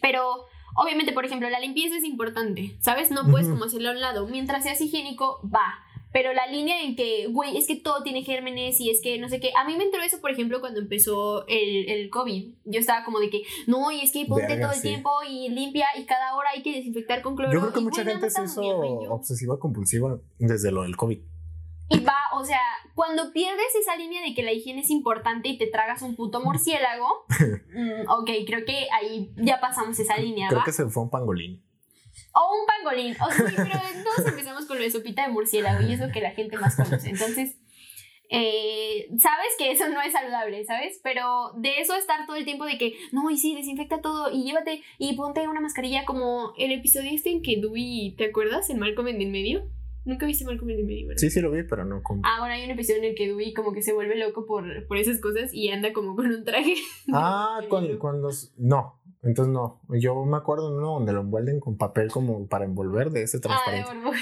pero 0.00 0.44
obviamente, 0.76 1.12
por 1.12 1.24
ejemplo, 1.24 1.48
la 1.50 1.60
limpieza 1.60 1.96
es 1.96 2.04
importante, 2.04 2.76
¿sabes? 2.80 3.10
No 3.10 3.28
puedes 3.30 3.46
Ujú. 3.46 3.56
como 3.56 3.66
hacerlo 3.66 3.90
a 3.90 3.92
un 3.92 4.00
lado, 4.00 4.26
mientras 4.26 4.62
seas 4.64 4.80
higiénico, 4.80 5.40
va. 5.54 5.78
Pero 6.14 6.34
la 6.34 6.46
línea 6.46 6.82
en 6.82 6.94
que, 6.94 7.26
güey, 7.28 7.56
es 7.56 7.66
que 7.66 7.74
todo 7.76 8.02
tiene 8.02 8.22
gérmenes 8.22 8.78
y 8.80 8.90
es 8.90 9.00
que 9.00 9.18
no 9.18 9.30
sé 9.30 9.40
qué. 9.40 9.50
A 9.56 9.64
mí 9.64 9.76
me 9.78 9.84
entró 9.84 10.02
eso, 10.02 10.20
por 10.20 10.30
ejemplo, 10.30 10.60
cuando 10.60 10.78
empezó 10.78 11.46
el, 11.46 11.88
el 11.88 12.10
COVID. 12.10 12.52
Yo 12.66 12.80
estaba 12.80 13.02
como 13.06 13.18
de 13.18 13.30
que, 13.30 13.44
no, 13.66 13.90
y 13.90 14.00
es 14.02 14.12
que 14.12 14.26
ponte 14.26 14.46
Verga, 14.46 14.66
todo 14.66 14.74
el 14.74 14.82
sí. 14.82 14.88
tiempo 14.88 15.10
y 15.26 15.48
limpia 15.48 15.86
y 15.98 16.04
cada 16.04 16.34
hora 16.36 16.50
hay 16.54 16.62
que 16.62 16.70
desinfectar 16.76 17.22
con 17.22 17.34
cloro. 17.34 17.50
Yo 17.50 17.60
creo 17.60 17.72
que 17.72 17.80
y, 17.80 17.84
mucha 17.84 18.04
gente 18.04 18.26
bien, 18.60 18.76
güey, 18.76 18.90
yo- 19.06 19.12
obsesiva 19.14 19.58
compulsiva 19.58 20.18
desde 20.38 20.70
lo 20.70 20.82
del 20.82 20.96
COVID. 20.98 21.18
Y 21.92 22.00
va, 22.04 22.16
o 22.34 22.44
sea, 22.44 22.60
cuando 22.94 23.32
pierdes 23.32 23.74
esa 23.80 23.96
línea 23.96 24.22
de 24.22 24.34
que 24.34 24.42
la 24.42 24.52
higiene 24.52 24.80
es 24.80 24.90
importante 24.90 25.48
y 25.48 25.58
te 25.58 25.66
tragas 25.66 26.02
un 26.02 26.16
puto 26.16 26.40
murciélago, 26.40 27.24
mm, 27.28 28.08
ok, 28.08 28.30
creo 28.46 28.64
que 28.64 28.88
ahí 28.92 29.32
ya 29.36 29.60
pasamos 29.60 29.98
esa 29.98 30.16
línea, 30.16 30.48
Creo 30.48 30.60
¿va? 30.60 30.64
que 30.64 30.72
se 30.72 30.86
fue 30.86 31.02
un 31.02 31.10
pangolín. 31.10 31.62
O 32.34 32.60
un 32.60 32.66
pangolín. 32.66 33.14
O 33.20 33.30
sea, 33.30 33.44
pero 33.56 33.80
todos 34.04 34.28
empezamos 34.28 34.66
con 34.66 34.78
lo 34.78 34.82
de 34.82 34.90
sopita 34.90 35.26
de 35.26 35.32
murciélago 35.32 35.86
y 35.86 35.92
es 35.92 36.00
lo 36.00 36.10
que 36.10 36.20
la 36.20 36.30
gente 36.30 36.56
más 36.56 36.76
conoce. 36.76 37.10
Entonces, 37.10 37.58
eh, 38.34 39.08
sabes 39.18 39.48
que 39.58 39.70
eso 39.70 39.88
no 39.88 40.00
es 40.00 40.12
saludable, 40.12 40.64
¿sabes? 40.64 40.98
Pero 41.02 41.52
de 41.56 41.80
eso 41.80 41.94
estar 41.94 42.26
todo 42.26 42.36
el 42.36 42.46
tiempo 42.46 42.64
de 42.64 42.78
que, 42.78 42.94
no, 43.12 43.28
y 43.30 43.36
sí, 43.36 43.54
desinfecta 43.54 44.00
todo 44.00 44.30
y 44.30 44.44
llévate 44.44 44.82
y 44.98 45.14
ponte 45.16 45.46
una 45.46 45.60
mascarilla 45.60 46.06
como 46.06 46.54
el 46.56 46.72
episodio 46.72 47.10
este 47.12 47.30
en 47.30 47.42
que 47.42 47.60
Dewey, 47.60 48.14
¿te 48.16 48.24
acuerdas? 48.24 48.70
El 48.70 48.78
Malcolm 48.78 49.08
en 49.08 49.20
el 49.20 49.30
medio. 49.30 49.68
Nunca 50.04 50.26
viste 50.26 50.44
Malcolm 50.44 50.70
en 50.70 50.78
el 50.80 50.84
medio, 50.84 51.08
¿verdad? 51.08 51.20
Sí, 51.20 51.30
sí 51.30 51.40
lo 51.40 51.50
vi, 51.50 51.62
pero 51.62 51.84
no 51.84 52.02
como. 52.02 52.22
Ah, 52.24 52.36
bueno, 52.40 52.54
hay 52.54 52.64
un 52.64 52.70
episodio 52.70 52.98
en 52.98 53.04
el 53.10 53.14
que 53.14 53.28
Dewey 53.28 53.54
como 53.54 53.72
que 53.72 53.82
se 53.82 53.92
vuelve 53.92 54.16
loco 54.16 54.46
por, 54.46 54.64
por 54.88 54.96
esas 54.96 55.20
cosas 55.20 55.54
y 55.54 55.68
anda 55.70 55.92
como 55.92 56.16
con 56.16 56.26
un 56.26 56.44
traje. 56.44 56.74
Ah, 57.12 57.60
cuando, 57.68 57.98
cuando. 57.98 58.30
No, 58.56 59.00
entonces 59.22 59.52
no. 59.52 59.80
Yo 59.90 60.24
me 60.24 60.36
acuerdo 60.36 60.70
de 60.72 60.78
uno 60.78 60.94
donde 60.94 61.12
lo 61.12 61.20
envuelven 61.20 61.60
con 61.60 61.76
papel 61.76 62.08
como 62.10 62.48
para 62.48 62.64
envolver 62.64 63.10
de 63.10 63.22
ese 63.22 63.36
Ah, 63.36 63.40
de 63.40 63.42
transparente. 63.42 63.94
burbuja. 63.94 64.20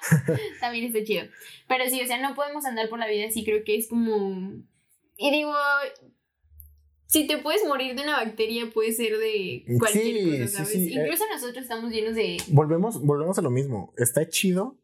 También 0.60 0.84
está 0.84 1.02
chido. 1.02 1.24
Pero 1.66 1.84
sí, 1.88 2.00
o 2.00 2.06
sea, 2.06 2.20
no 2.20 2.34
podemos 2.36 2.64
andar 2.64 2.88
por 2.88 2.98
la 2.98 3.08
vida 3.08 3.26
así, 3.26 3.44
creo 3.44 3.64
que 3.64 3.76
es 3.76 3.88
como... 3.88 4.52
Y 5.16 5.30
digo, 5.32 5.52
si 7.06 7.26
te 7.26 7.38
puedes 7.38 7.66
morir 7.66 7.96
de 7.96 8.02
una 8.02 8.18
bacteria, 8.18 8.70
puede 8.72 8.92
ser 8.92 9.18
de 9.18 9.64
cualquier 9.78 10.04
Sí, 10.04 10.40
cosa, 10.42 10.48
¿sabes? 10.58 10.72
sí, 10.72 10.96
eh. 10.96 11.02
Incluso 11.02 11.24
nosotros 11.32 11.62
estamos 11.64 11.90
llenos 11.90 12.14
de... 12.14 12.36
volvemos, 12.48 13.02
volvemos 13.02 13.38
a 13.38 13.42
lo 13.42 13.50
mismo. 13.50 13.92
Está 13.96 14.28
chido 14.28 14.78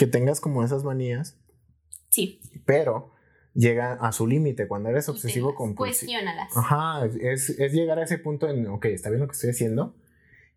que 0.00 0.06
tengas 0.06 0.40
como 0.40 0.64
esas 0.64 0.82
manías, 0.82 1.38
Sí, 2.08 2.40
pero 2.64 3.12
llega 3.52 3.92
a 3.92 4.12
su 4.12 4.26
límite 4.26 4.66
cuando 4.66 4.88
eres 4.88 5.10
obsesivo 5.10 5.54
compulsivo. 5.54 6.10
Cuestiónalas. 6.10 6.56
Ajá, 6.56 7.04
es, 7.04 7.50
es 7.50 7.72
llegar 7.74 7.98
a 7.98 8.04
ese 8.04 8.16
punto 8.16 8.48
en, 8.48 8.66
ok, 8.66 8.86
está 8.86 9.10
bien 9.10 9.20
lo 9.20 9.28
que 9.28 9.34
estoy 9.34 9.50
haciendo, 9.50 9.94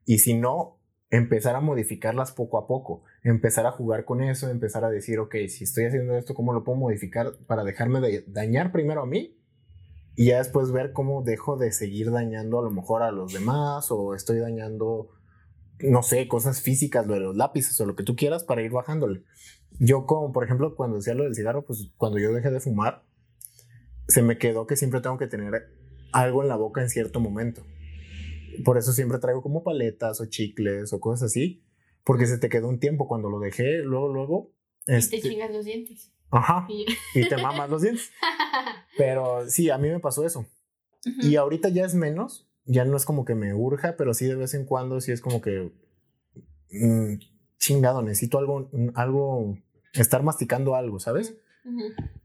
y 0.06 0.20
si 0.20 0.34
no, 0.34 0.80
empezar 1.10 1.58
a 1.58 1.60
modificarlas 1.60 2.32
poco 2.32 2.58
a 2.58 2.68
poco, 2.68 3.04
empezar 3.22 3.66
a 3.66 3.72
jugar 3.72 4.06
con 4.06 4.24
eso, 4.24 4.50
empezar 4.50 4.86
a 4.86 4.90
decir, 4.90 5.20
ok, 5.20 5.36
si 5.50 5.66
estoy 5.66 5.84
haciendo 5.88 6.18
esto, 6.18 6.34
¿cómo 6.36 6.54
lo 6.54 6.64
puedo 6.64 6.78
modificar 6.80 7.34
para 7.46 7.66
dejarme 7.66 8.00
de 8.00 8.24
dañar 8.28 8.72
primero 8.72 9.02
a 9.02 9.06
mí? 9.06 9.38
Y 10.16 10.28
ya 10.28 10.38
después 10.38 10.72
ver 10.72 10.94
cómo 10.94 11.22
dejo 11.22 11.58
de 11.58 11.74
seguir 11.74 12.12
dañando 12.12 12.60
a 12.60 12.64
lo 12.64 12.72
mejor 12.72 13.04
a 13.04 13.12
los 13.12 13.34
demás, 13.34 13.92
o 13.92 14.16
estoy 14.16 14.40
dañando, 14.40 15.10
no 15.80 16.04
sé, 16.04 16.28
cosas 16.28 16.62
físicas, 16.62 17.06
lo 17.08 17.14
de 17.16 17.20
los 17.22 17.36
lápices 17.36 17.80
o 17.82 17.86
lo 17.86 17.96
que 17.96 18.04
tú 18.04 18.16
quieras 18.16 18.44
para 18.44 18.62
ir 18.62 18.72
bajándole. 18.72 19.24
Yo 19.80 20.06
como, 20.06 20.32
por 20.32 20.44
ejemplo, 20.44 20.76
cuando 20.76 20.98
decía 20.98 21.14
lo 21.16 21.24
del 21.24 21.36
cigarro, 21.36 21.66
pues 21.66 21.90
cuando 21.98 22.20
yo 22.20 22.32
dejé 22.32 22.52
de 22.52 22.60
fumar, 22.60 23.04
se 24.08 24.22
me 24.22 24.38
quedó 24.38 24.68
que 24.68 24.76
siempre 24.76 25.02
tengo 25.02 25.18
que 25.18 25.28
tener 25.28 25.70
algo 26.12 26.42
en 26.44 26.50
la 26.50 26.56
boca 26.56 26.82
en 26.82 26.90
cierto 26.90 27.20
momento. 27.20 27.66
Por 28.64 28.78
eso 28.78 28.94
siempre 28.94 29.18
traigo 29.18 29.42
como 29.42 29.64
paletas 29.64 30.22
o 30.22 30.26
chicles 30.28 30.94
o 30.94 31.00
cosas 31.00 31.32
así, 31.32 31.64
porque 32.04 32.28
se 32.28 32.38
te 32.38 32.50
quedó 32.50 32.68
un 32.70 32.80
tiempo 32.80 33.08
cuando 33.08 33.30
lo 33.30 33.40
dejé, 33.40 33.80
luego, 33.80 34.14
luego... 34.14 34.52
Y 34.84 34.86
te 34.92 34.98
este, 34.98 35.22
chingas 35.22 35.52
los 35.52 35.66
dientes. 35.66 36.12
ajá, 36.30 36.68
Y- 36.70 36.86
y 37.16 37.28
te 37.28 37.38
mamas 37.38 37.70
los 37.70 37.82
dientes. 37.82 38.12
Pero 38.98 39.50
sí, 39.50 39.70
a 39.70 39.78
mí 39.78 39.90
me 39.90 40.00
pasó 40.00 40.26
eso. 40.26 40.46
Y 41.22 41.36
ahorita 41.36 41.70
ya 41.70 41.84
es 41.86 41.96
menos, 41.96 42.48
ya 42.66 42.86
no 42.86 42.98
es 42.98 43.06
como 43.06 43.26
que 43.26 43.36
me 43.36 43.54
urja, 43.54 43.96
pero 43.98 44.14
sí 44.14 44.26
de 44.26 44.36
vez 44.36 44.54
en 44.54 44.66
cuando 44.66 45.02
sí 45.02 45.12
es 45.12 45.22
como 45.22 45.42
que 45.42 45.72
mm, 46.72 47.16
chingado, 47.58 48.02
necesito 48.02 48.38
algo, 48.38 48.70
mm, 48.72 48.90
algo, 48.96 49.58
estar 49.94 50.24
masticando 50.24 50.76
algo, 50.76 51.00
¿sabes? 51.00 51.36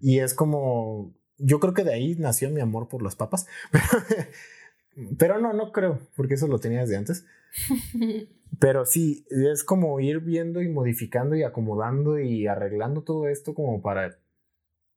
Y 0.00 0.18
es 0.18 0.34
como, 0.34 1.14
yo 1.36 1.60
creo 1.60 1.74
que 1.74 1.84
de 1.84 1.94
ahí 1.94 2.16
nació 2.16 2.50
mi 2.50 2.60
amor 2.60 2.88
por 2.88 3.02
las 3.02 3.14
papas, 3.14 3.46
pero 5.18 5.38
no, 5.38 5.52
no 5.52 5.72
creo, 5.72 6.00
porque 6.16 6.34
eso 6.34 6.48
lo 6.48 6.58
tenía 6.58 6.80
desde 6.80 6.96
antes. 6.96 7.24
Pero 8.60 8.86
sí, 8.86 9.24
es 9.30 9.62
como 9.62 10.00
ir 10.00 10.20
viendo 10.20 10.62
y 10.62 10.68
modificando 10.68 11.36
y 11.36 11.44
acomodando 11.44 12.18
y 12.18 12.46
arreglando 12.46 13.02
todo 13.02 13.28
esto 13.28 13.54
como 13.54 13.82
para 13.82 14.18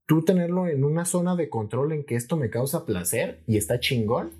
tú 0.07 0.23
tenerlo 0.23 0.67
en 0.67 0.83
una 0.83 1.05
zona 1.05 1.35
de 1.35 1.49
control 1.49 1.91
en 1.91 2.03
que 2.03 2.15
esto 2.15 2.37
me 2.37 2.49
causa 2.49 2.85
placer 2.85 3.43
y 3.47 3.57
está 3.57 3.79
chingón, 3.79 4.31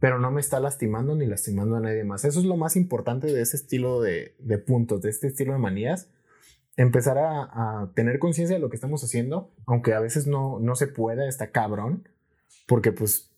pero 0.00 0.18
no 0.18 0.30
me 0.30 0.40
está 0.40 0.58
lastimando 0.60 1.14
ni 1.14 1.26
lastimando 1.26 1.76
a 1.76 1.80
nadie 1.80 2.02
más. 2.04 2.24
Eso 2.24 2.40
es 2.40 2.46
lo 2.46 2.56
más 2.56 2.74
importante 2.74 3.28
de 3.28 3.40
ese 3.42 3.56
estilo 3.56 4.00
de, 4.00 4.34
de 4.38 4.58
puntos, 4.58 5.02
de 5.02 5.10
este 5.10 5.28
estilo 5.28 5.52
de 5.52 5.58
manías. 5.58 6.08
Empezar 6.76 7.18
a, 7.18 7.42
a 7.82 7.92
tener 7.94 8.18
conciencia 8.18 8.56
de 8.56 8.60
lo 8.60 8.70
que 8.70 8.76
estamos 8.76 9.04
haciendo, 9.04 9.52
aunque 9.66 9.92
a 9.92 10.00
veces 10.00 10.26
no, 10.26 10.58
no 10.60 10.74
se 10.74 10.86
pueda, 10.86 11.28
está 11.28 11.50
cabrón, 11.50 12.08
porque 12.66 12.92
pues 12.92 13.30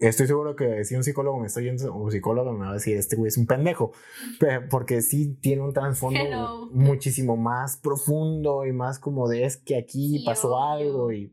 estoy 0.00 0.26
seguro 0.26 0.54
que 0.54 0.84
si 0.84 0.94
un 0.94 1.02
psicólogo 1.02 1.38
me 1.40 1.46
está 1.46 1.60
yendo 1.62 1.96
o 1.96 2.10
psicólogo 2.10 2.52
me 2.52 2.66
va 2.66 2.70
a 2.70 2.74
decir, 2.74 2.96
este 2.96 3.16
güey 3.16 3.28
es 3.28 3.38
un 3.38 3.46
pendejo, 3.46 3.92
Pe- 4.38 4.60
porque 4.60 5.00
sí 5.02 5.38
tiene 5.40 5.62
un 5.62 5.72
trasfondo 5.72 6.20
Hello. 6.20 6.68
muchísimo 6.72 7.36
más 7.36 7.78
profundo 7.78 8.66
y 8.66 8.72
más 8.72 8.98
como 8.98 9.28
de 9.28 9.44
es 9.44 9.56
que 9.56 9.76
aquí 9.78 10.22
pasó 10.26 10.60
algo 10.62 11.10
y... 11.12 11.32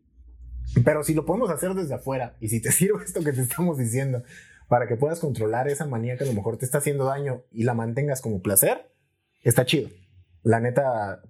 Pero 0.83 1.03
si 1.03 1.13
lo 1.13 1.25
podemos 1.25 1.49
hacer 1.49 1.73
desde 1.73 1.95
afuera 1.95 2.35
y 2.39 2.49
si 2.49 2.61
te 2.61 2.71
sirve 2.73 3.03
esto 3.03 3.23
que 3.23 3.33
te 3.33 3.41
estamos 3.41 3.77
diciendo 3.77 4.23
para 4.67 4.87
que 4.87 4.95
puedas 4.95 5.19
controlar 5.19 5.67
esa 5.67 5.85
manía 5.85 6.17
que 6.17 6.23
a 6.23 6.27
lo 6.27 6.33
mejor 6.33 6.57
te 6.57 6.65
está 6.65 6.79
haciendo 6.79 7.05
daño 7.05 7.43
y 7.51 7.63
la 7.63 7.73
mantengas 7.73 8.21
como 8.21 8.41
placer, 8.41 8.91
está 9.43 9.65
chido. 9.65 9.89
La 10.43 10.59
neta, 10.59 11.21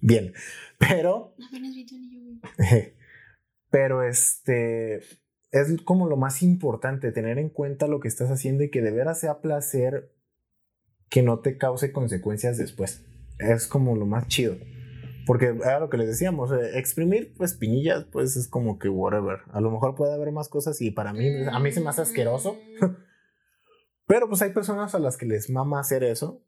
bien. 0.00 0.32
Pero 0.78 1.34
pero 3.70 4.02
este 4.02 5.00
es 5.52 5.82
como 5.84 6.08
lo 6.08 6.16
más 6.16 6.42
importante, 6.42 7.12
tener 7.12 7.38
en 7.38 7.48
cuenta 7.48 7.88
lo 7.88 8.00
que 8.00 8.08
estás 8.08 8.30
haciendo 8.30 8.62
y 8.62 8.70
que 8.70 8.82
de 8.82 8.92
veras 8.92 9.18
sea 9.18 9.40
placer 9.40 10.12
que 11.08 11.22
no 11.22 11.40
te 11.40 11.58
cause 11.58 11.92
consecuencias 11.92 12.56
después. 12.56 13.04
Es 13.38 13.66
como 13.66 13.96
lo 13.96 14.06
más 14.06 14.28
chido. 14.28 14.56
Porque 15.30 15.54
era 15.62 15.78
lo 15.78 15.88
que 15.88 15.96
les 15.96 16.08
decíamos, 16.08 16.50
eh, 16.50 16.76
exprimir 16.76 17.34
pues 17.36 17.54
pinillas 17.54 18.04
pues 18.10 18.36
es 18.36 18.48
como 18.48 18.80
que 18.80 18.88
whatever. 18.88 19.38
A 19.52 19.60
lo 19.60 19.70
mejor 19.70 19.94
puede 19.94 20.12
haber 20.12 20.32
más 20.32 20.48
cosas 20.48 20.80
y 20.80 20.90
para 20.90 21.12
mí, 21.12 21.24
a 21.48 21.56
mí 21.60 21.70
se 21.70 21.80
me 21.80 21.88
hace 21.88 22.02
asqueroso. 22.02 22.54
Mm, 22.80 22.86
Pero 24.08 24.28
pues 24.28 24.42
hay 24.42 24.50
personas 24.50 24.96
a 24.96 24.98
las 24.98 25.16
que 25.16 25.26
les 25.26 25.48
mama 25.48 25.78
hacer 25.78 26.02
eso. 26.02 26.42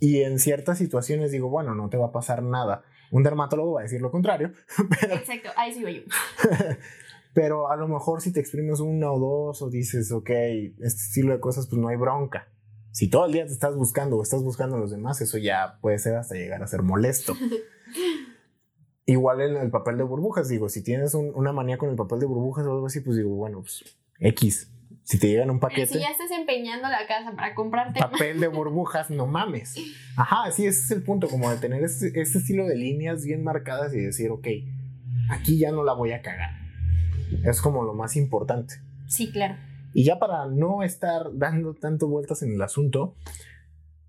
Y 0.00 0.22
en 0.22 0.40
ciertas 0.40 0.78
situaciones 0.78 1.30
digo, 1.30 1.48
bueno, 1.48 1.76
no 1.76 1.90
te 1.90 1.96
va 1.96 2.06
a 2.06 2.10
pasar 2.10 2.42
nada. 2.42 2.82
Un 3.12 3.22
dermatólogo 3.22 3.74
va 3.74 3.82
a 3.82 3.84
decir 3.84 4.02
lo 4.02 4.10
contrario. 4.10 4.50
Pero, 5.00 5.14
Exacto, 5.14 5.50
ahí 5.56 5.72
sí 5.72 5.84
voy 5.84 6.00
yo. 6.00 6.02
pero 7.34 7.70
a 7.70 7.76
lo 7.76 7.86
mejor 7.86 8.20
si 8.20 8.32
te 8.32 8.40
exprimes 8.40 8.80
una 8.80 9.12
o 9.12 9.20
dos 9.20 9.62
o 9.62 9.70
dices, 9.70 10.10
ok, 10.10 10.28
este 10.28 11.02
estilo 11.02 11.34
de 11.34 11.38
cosas, 11.38 11.68
pues 11.68 11.80
no 11.80 11.86
hay 11.86 11.96
bronca. 11.96 12.48
Si 12.92 13.08
todo 13.08 13.26
el 13.26 13.32
día 13.32 13.46
te 13.46 13.52
estás 13.52 13.74
buscando 13.74 14.16
o 14.18 14.22
estás 14.22 14.42
buscando 14.42 14.76
a 14.76 14.78
los 14.78 14.90
demás, 14.90 15.20
eso 15.20 15.38
ya 15.38 15.78
puede 15.80 15.98
ser 15.98 16.14
hasta 16.14 16.34
llegar 16.34 16.62
a 16.62 16.66
ser 16.66 16.82
molesto. 16.82 17.34
Igual 19.06 19.40
en 19.40 19.56
el 19.56 19.70
papel 19.70 19.96
de 19.98 20.04
burbujas, 20.04 20.48
digo, 20.48 20.68
si 20.68 20.82
tienes 20.82 21.14
un- 21.14 21.32
una 21.34 21.52
manía 21.52 21.76
con 21.76 21.90
el 21.90 21.96
papel 21.96 22.20
de 22.20 22.26
burbujas 22.26 22.64
o 22.66 22.72
algo 22.72 22.86
así, 22.86 23.00
pues 23.00 23.16
digo, 23.16 23.30
bueno, 23.30 23.60
pues 23.62 23.82
X. 24.20 24.68
Si 25.04 25.18
te 25.18 25.26
llegan 25.28 25.50
un 25.50 25.58
paquete. 25.58 25.86
Si 25.94 25.98
ya 25.98 26.10
estás 26.10 26.30
empeñando 26.30 26.88
la 26.88 27.06
casa 27.08 27.32
para 27.34 27.56
comprarte 27.56 27.98
papel 27.98 28.38
de 28.38 28.46
burbujas, 28.46 29.10
no 29.10 29.26
mames. 29.26 29.74
Ajá, 30.16 30.50
sí, 30.52 30.66
ese 30.66 30.80
es 30.84 30.90
el 30.92 31.02
punto, 31.02 31.28
como 31.28 31.50
de 31.50 31.56
tener 31.56 31.82
este, 31.82 32.12
este 32.20 32.38
estilo 32.38 32.66
de 32.66 32.76
líneas 32.76 33.24
bien 33.24 33.42
marcadas 33.42 33.92
y 33.94 33.98
decir, 34.00 34.30
ok, 34.30 34.46
aquí 35.30 35.58
ya 35.58 35.72
no 35.72 35.82
la 35.82 35.94
voy 35.94 36.12
a 36.12 36.22
cagar. 36.22 36.50
Es 37.44 37.60
como 37.60 37.82
lo 37.82 37.94
más 37.94 38.14
importante. 38.16 38.74
Sí, 39.08 39.32
claro. 39.32 39.56
Y 39.94 40.04
ya 40.04 40.18
para 40.18 40.46
no 40.46 40.82
estar 40.82 41.26
dando 41.34 41.74
tanto 41.74 42.08
vueltas 42.08 42.42
en 42.42 42.54
el 42.54 42.62
asunto, 42.62 43.16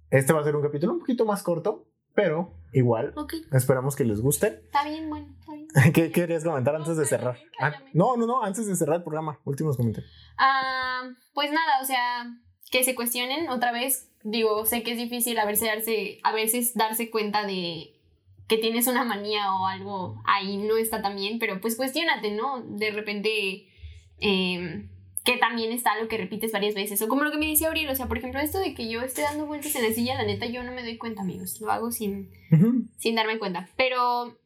Este 0.09 0.31
va 0.33 0.41
a 0.41 0.43
ser 0.43 0.55
un 0.55 0.61
capítulo 0.61 0.93
un 0.93 0.99
poquito 0.99 1.25
más 1.25 1.41
corto, 1.41 1.87
pero 2.13 2.53
igual. 2.71 3.13
Ok, 3.15 3.33
Esperamos 3.51 3.95
que 3.95 4.05
les 4.05 4.21
guste. 4.21 4.47
está 4.65 4.83
bien, 4.83 5.09
bueno, 5.09 5.27
está 5.39 5.53
bien. 5.53 5.67
¿Qué 5.93 6.11
querías 6.11 6.43
comentar 6.43 6.75
antes 6.75 6.97
de 6.97 7.05
cerrar? 7.05 7.37
Ah, 7.59 7.71
cállame. 7.71 7.91
no, 7.93 8.15
no, 8.17 8.27
no, 8.27 8.43
antes 8.43 8.67
de 8.67 8.75
cerrar 8.75 8.97
el 8.97 9.03
programa. 9.03 9.39
Últimos 9.43 9.75
comentarios. 9.75 10.11
Ah, 10.37 11.09
pues 11.33 11.51
nada, 11.51 11.81
o 11.81 11.85
sea, 11.85 12.31
que 12.71 12.83
se 12.83 12.93
cuestionen 12.95 13.49
otra 13.49 13.71
vez. 13.71 14.09
Digo, 14.23 14.65
sé 14.65 14.83
que 14.83 14.91
es 14.91 14.97
difícil 14.97 15.37
a 15.39 15.45
veces 15.45 15.67
darse, 15.67 16.19
a 16.23 16.31
veces 16.31 16.75
darse 16.75 17.09
cuenta 17.09 17.45
de 17.45 17.99
que 18.47 18.57
tienes 18.57 18.87
una 18.87 19.03
manía 19.05 19.53
o 19.55 19.65
algo 19.65 20.21
ahí 20.25 20.57
no 20.57 20.77
está 20.77 21.01
tan 21.01 21.15
bien, 21.15 21.39
pero 21.39 21.59
pues 21.59 21.75
cuestionate, 21.75 22.31
¿no? 22.35 22.61
De 22.61 22.91
repente 22.91 23.67
eh, 24.19 24.89
que 25.23 25.37
también 25.37 25.71
está 25.71 25.97
lo 25.99 26.07
que 26.07 26.17
repites 26.17 26.51
varias 26.51 26.75
veces. 26.75 27.01
O 27.01 27.07
como 27.07 27.23
lo 27.23 27.31
que 27.31 27.37
me 27.37 27.47
decía 27.47 27.67
Auril, 27.67 27.89
o 27.89 27.95
sea, 27.95 28.07
por 28.07 28.17
ejemplo, 28.17 28.41
esto 28.41 28.59
de 28.59 28.73
que 28.73 28.89
yo 28.89 29.01
esté 29.01 29.21
dando 29.21 29.45
vueltas 29.45 29.75
en 29.75 29.83
la 29.83 29.93
silla, 29.93 30.15
la 30.15 30.25
neta, 30.25 30.45
yo 30.45 30.63
no 30.63 30.73
me 30.73 30.83
doy 30.83 30.97
cuenta, 30.97 31.21
amigos. 31.21 31.61
Lo 31.61 31.71
hago 31.71 31.91
sin, 31.91 32.29
sin 32.97 33.15
darme 33.15 33.39
cuenta. 33.39 33.69
Pero 33.77 34.37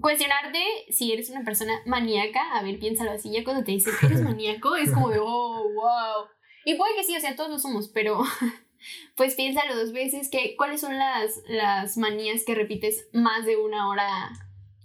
cuestionarte 0.00 0.58
si 0.88 1.12
eres 1.12 1.28
una 1.28 1.44
persona 1.44 1.72
maníaca, 1.84 2.40
a 2.52 2.62
ver, 2.62 2.78
piénsalo 2.78 3.10
así, 3.10 3.30
ya 3.30 3.44
cuando 3.44 3.62
te 3.62 3.72
dicen, 3.72 3.92
eres 4.02 4.22
maníaco, 4.22 4.74
es 4.76 4.90
como 4.90 5.10
de, 5.10 5.18
oh, 5.20 5.64
wow. 5.74 6.26
Y 6.64 6.76
puede 6.76 6.94
que 6.96 7.04
sí, 7.04 7.14
o 7.14 7.20
sea, 7.20 7.36
todos 7.36 7.50
lo 7.50 7.58
somos, 7.58 7.88
pero 7.88 8.22
pues 9.16 9.34
piénsalo 9.34 9.76
dos 9.76 9.92
veces, 9.92 10.30
que, 10.30 10.56
¿cuáles 10.56 10.80
son 10.80 10.96
las, 10.96 11.42
las 11.46 11.98
manías 11.98 12.44
que 12.44 12.54
repites 12.54 13.06
más 13.12 13.44
de 13.44 13.56
una 13.58 13.88
hora 13.90 14.30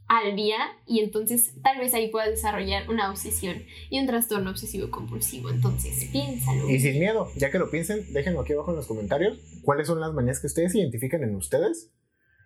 al 0.07 0.35
día? 0.35 0.57
Y 0.85 0.99
entonces 0.99 1.53
tal 1.61 1.79
vez 1.79 1.93
ahí 1.93 2.09
puedas 2.09 2.29
desarrollar 2.29 2.89
una 2.89 3.09
obsesión 3.09 3.63
y 3.89 3.99
un 3.99 4.07
trastorno 4.07 4.51
obsesivo 4.51 4.89
compulsivo. 4.89 5.49
Entonces, 5.49 6.05
piénsalo. 6.11 6.69
Y 6.69 6.79
sin 6.79 6.99
miedo, 6.99 7.29
ya 7.35 7.51
que 7.51 7.59
lo 7.59 7.69
piensen, 7.69 8.13
déjenlo 8.13 8.41
aquí 8.41 8.53
abajo 8.53 8.71
en 8.71 8.77
los 8.77 8.87
comentarios. 8.87 9.37
¿Cuáles 9.63 9.87
son 9.87 9.99
las 9.99 10.13
manías 10.13 10.39
que 10.39 10.47
ustedes 10.47 10.75
identifican 10.75 11.23
en 11.23 11.35
ustedes? 11.35 11.91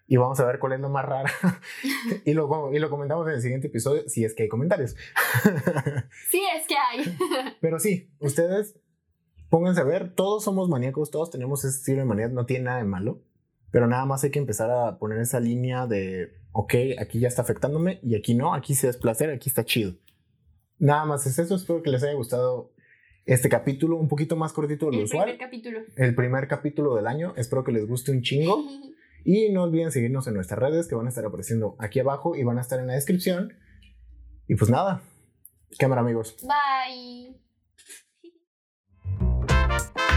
Y 0.08 0.18
vamos 0.18 0.40
a 0.40 0.46
ver 0.46 0.60
cuál 0.60 0.74
es 0.74 0.80
la 0.82 0.90
más 0.90 1.06
rara. 1.06 1.32
y, 2.26 2.34
lo, 2.34 2.74
y 2.74 2.80
lo 2.80 2.90
comentamos 2.90 3.28
en 3.28 3.36
el 3.36 3.42
siguiente 3.42 3.68
episodio, 3.68 4.10
si 4.10 4.26
es 4.26 4.34
que 4.34 4.44
hay 4.44 4.50
comentarios. 4.50 4.96
Sí, 6.30 6.42
es 6.58 6.68
que 6.68 6.76
hay. 6.76 7.18
Pero 7.62 7.80
sí, 7.80 8.10
ustedes 8.20 8.76
pónganse 9.52 9.82
a 9.82 9.84
ver, 9.84 10.16
todos 10.16 10.44
somos 10.44 10.70
maníacos, 10.70 11.12
todos 11.12 11.30
tenemos 11.30 11.64
ese 11.66 11.78
estilo 11.78 12.00
de 12.00 12.06
manías, 12.06 12.32
no 12.32 12.46
tiene 12.46 12.66
nada 12.66 12.78
de 12.78 12.86
malo, 12.86 13.22
pero 13.72 13.88
nada 13.88 14.06
más 14.06 14.24
hay 14.24 14.32
que 14.32 14.40
empezar 14.40 14.70
a 14.70 14.98
poner 15.00 15.20
esa 15.20 15.40
línea 15.40 15.88
de, 15.88 16.34
ok, 16.52 16.74
aquí 17.00 17.20
ya 17.20 17.28
está 17.28 17.42
afectándome 17.42 18.00
y 18.04 18.16
aquí 18.16 18.36
no, 18.36 18.54
aquí 18.54 18.76
sí 18.76 18.88
es 18.88 18.98
placer, 18.98 19.30
aquí 19.30 19.50
está 19.50 19.64
chido. 19.66 19.94
Nada 20.78 21.06
más 21.06 21.26
es 21.26 21.40
eso, 21.40 21.56
espero 21.56 21.82
que 21.82 21.90
les 21.90 22.04
haya 22.04 22.14
gustado 22.14 22.74
este 23.26 23.50
capítulo, 23.50 23.98
un 23.98 24.08
poquito 24.08 24.36
más 24.36 24.52
cortito 24.52 24.88
de 24.88 24.92
lo 24.94 24.98
El 25.00 25.04
usual, 25.06 25.24
primer 25.24 25.40
capítulo. 25.40 25.80
el 25.96 26.16
primer 26.16 26.48
capítulo 26.48 26.96
del 26.96 27.08
año, 27.08 27.34
espero 27.38 27.64
que 27.64 27.72
les 27.72 27.88
guste 27.88 28.12
un 28.12 28.22
chingo. 28.22 28.64
Y 29.24 29.52
no 29.52 29.62
olviden 29.62 29.92
seguirnos 29.92 30.26
en 30.26 30.34
nuestras 30.34 30.60
redes 30.60 30.88
que 30.88 30.96
van 30.96 31.06
a 31.06 31.10
estar 31.10 31.24
apareciendo 31.24 31.76
aquí 31.78 32.00
abajo 32.00 32.36
y 32.36 32.44
van 32.44 32.58
a 32.58 32.62
estar 32.62 32.80
en 32.80 32.88
la 32.88 32.94
descripción. 32.96 33.54
Y 34.48 34.56
pues 34.56 34.72
nada, 34.72 35.04
cámara 35.78 36.02
amigos. 36.02 36.36
Bye. 36.42 37.40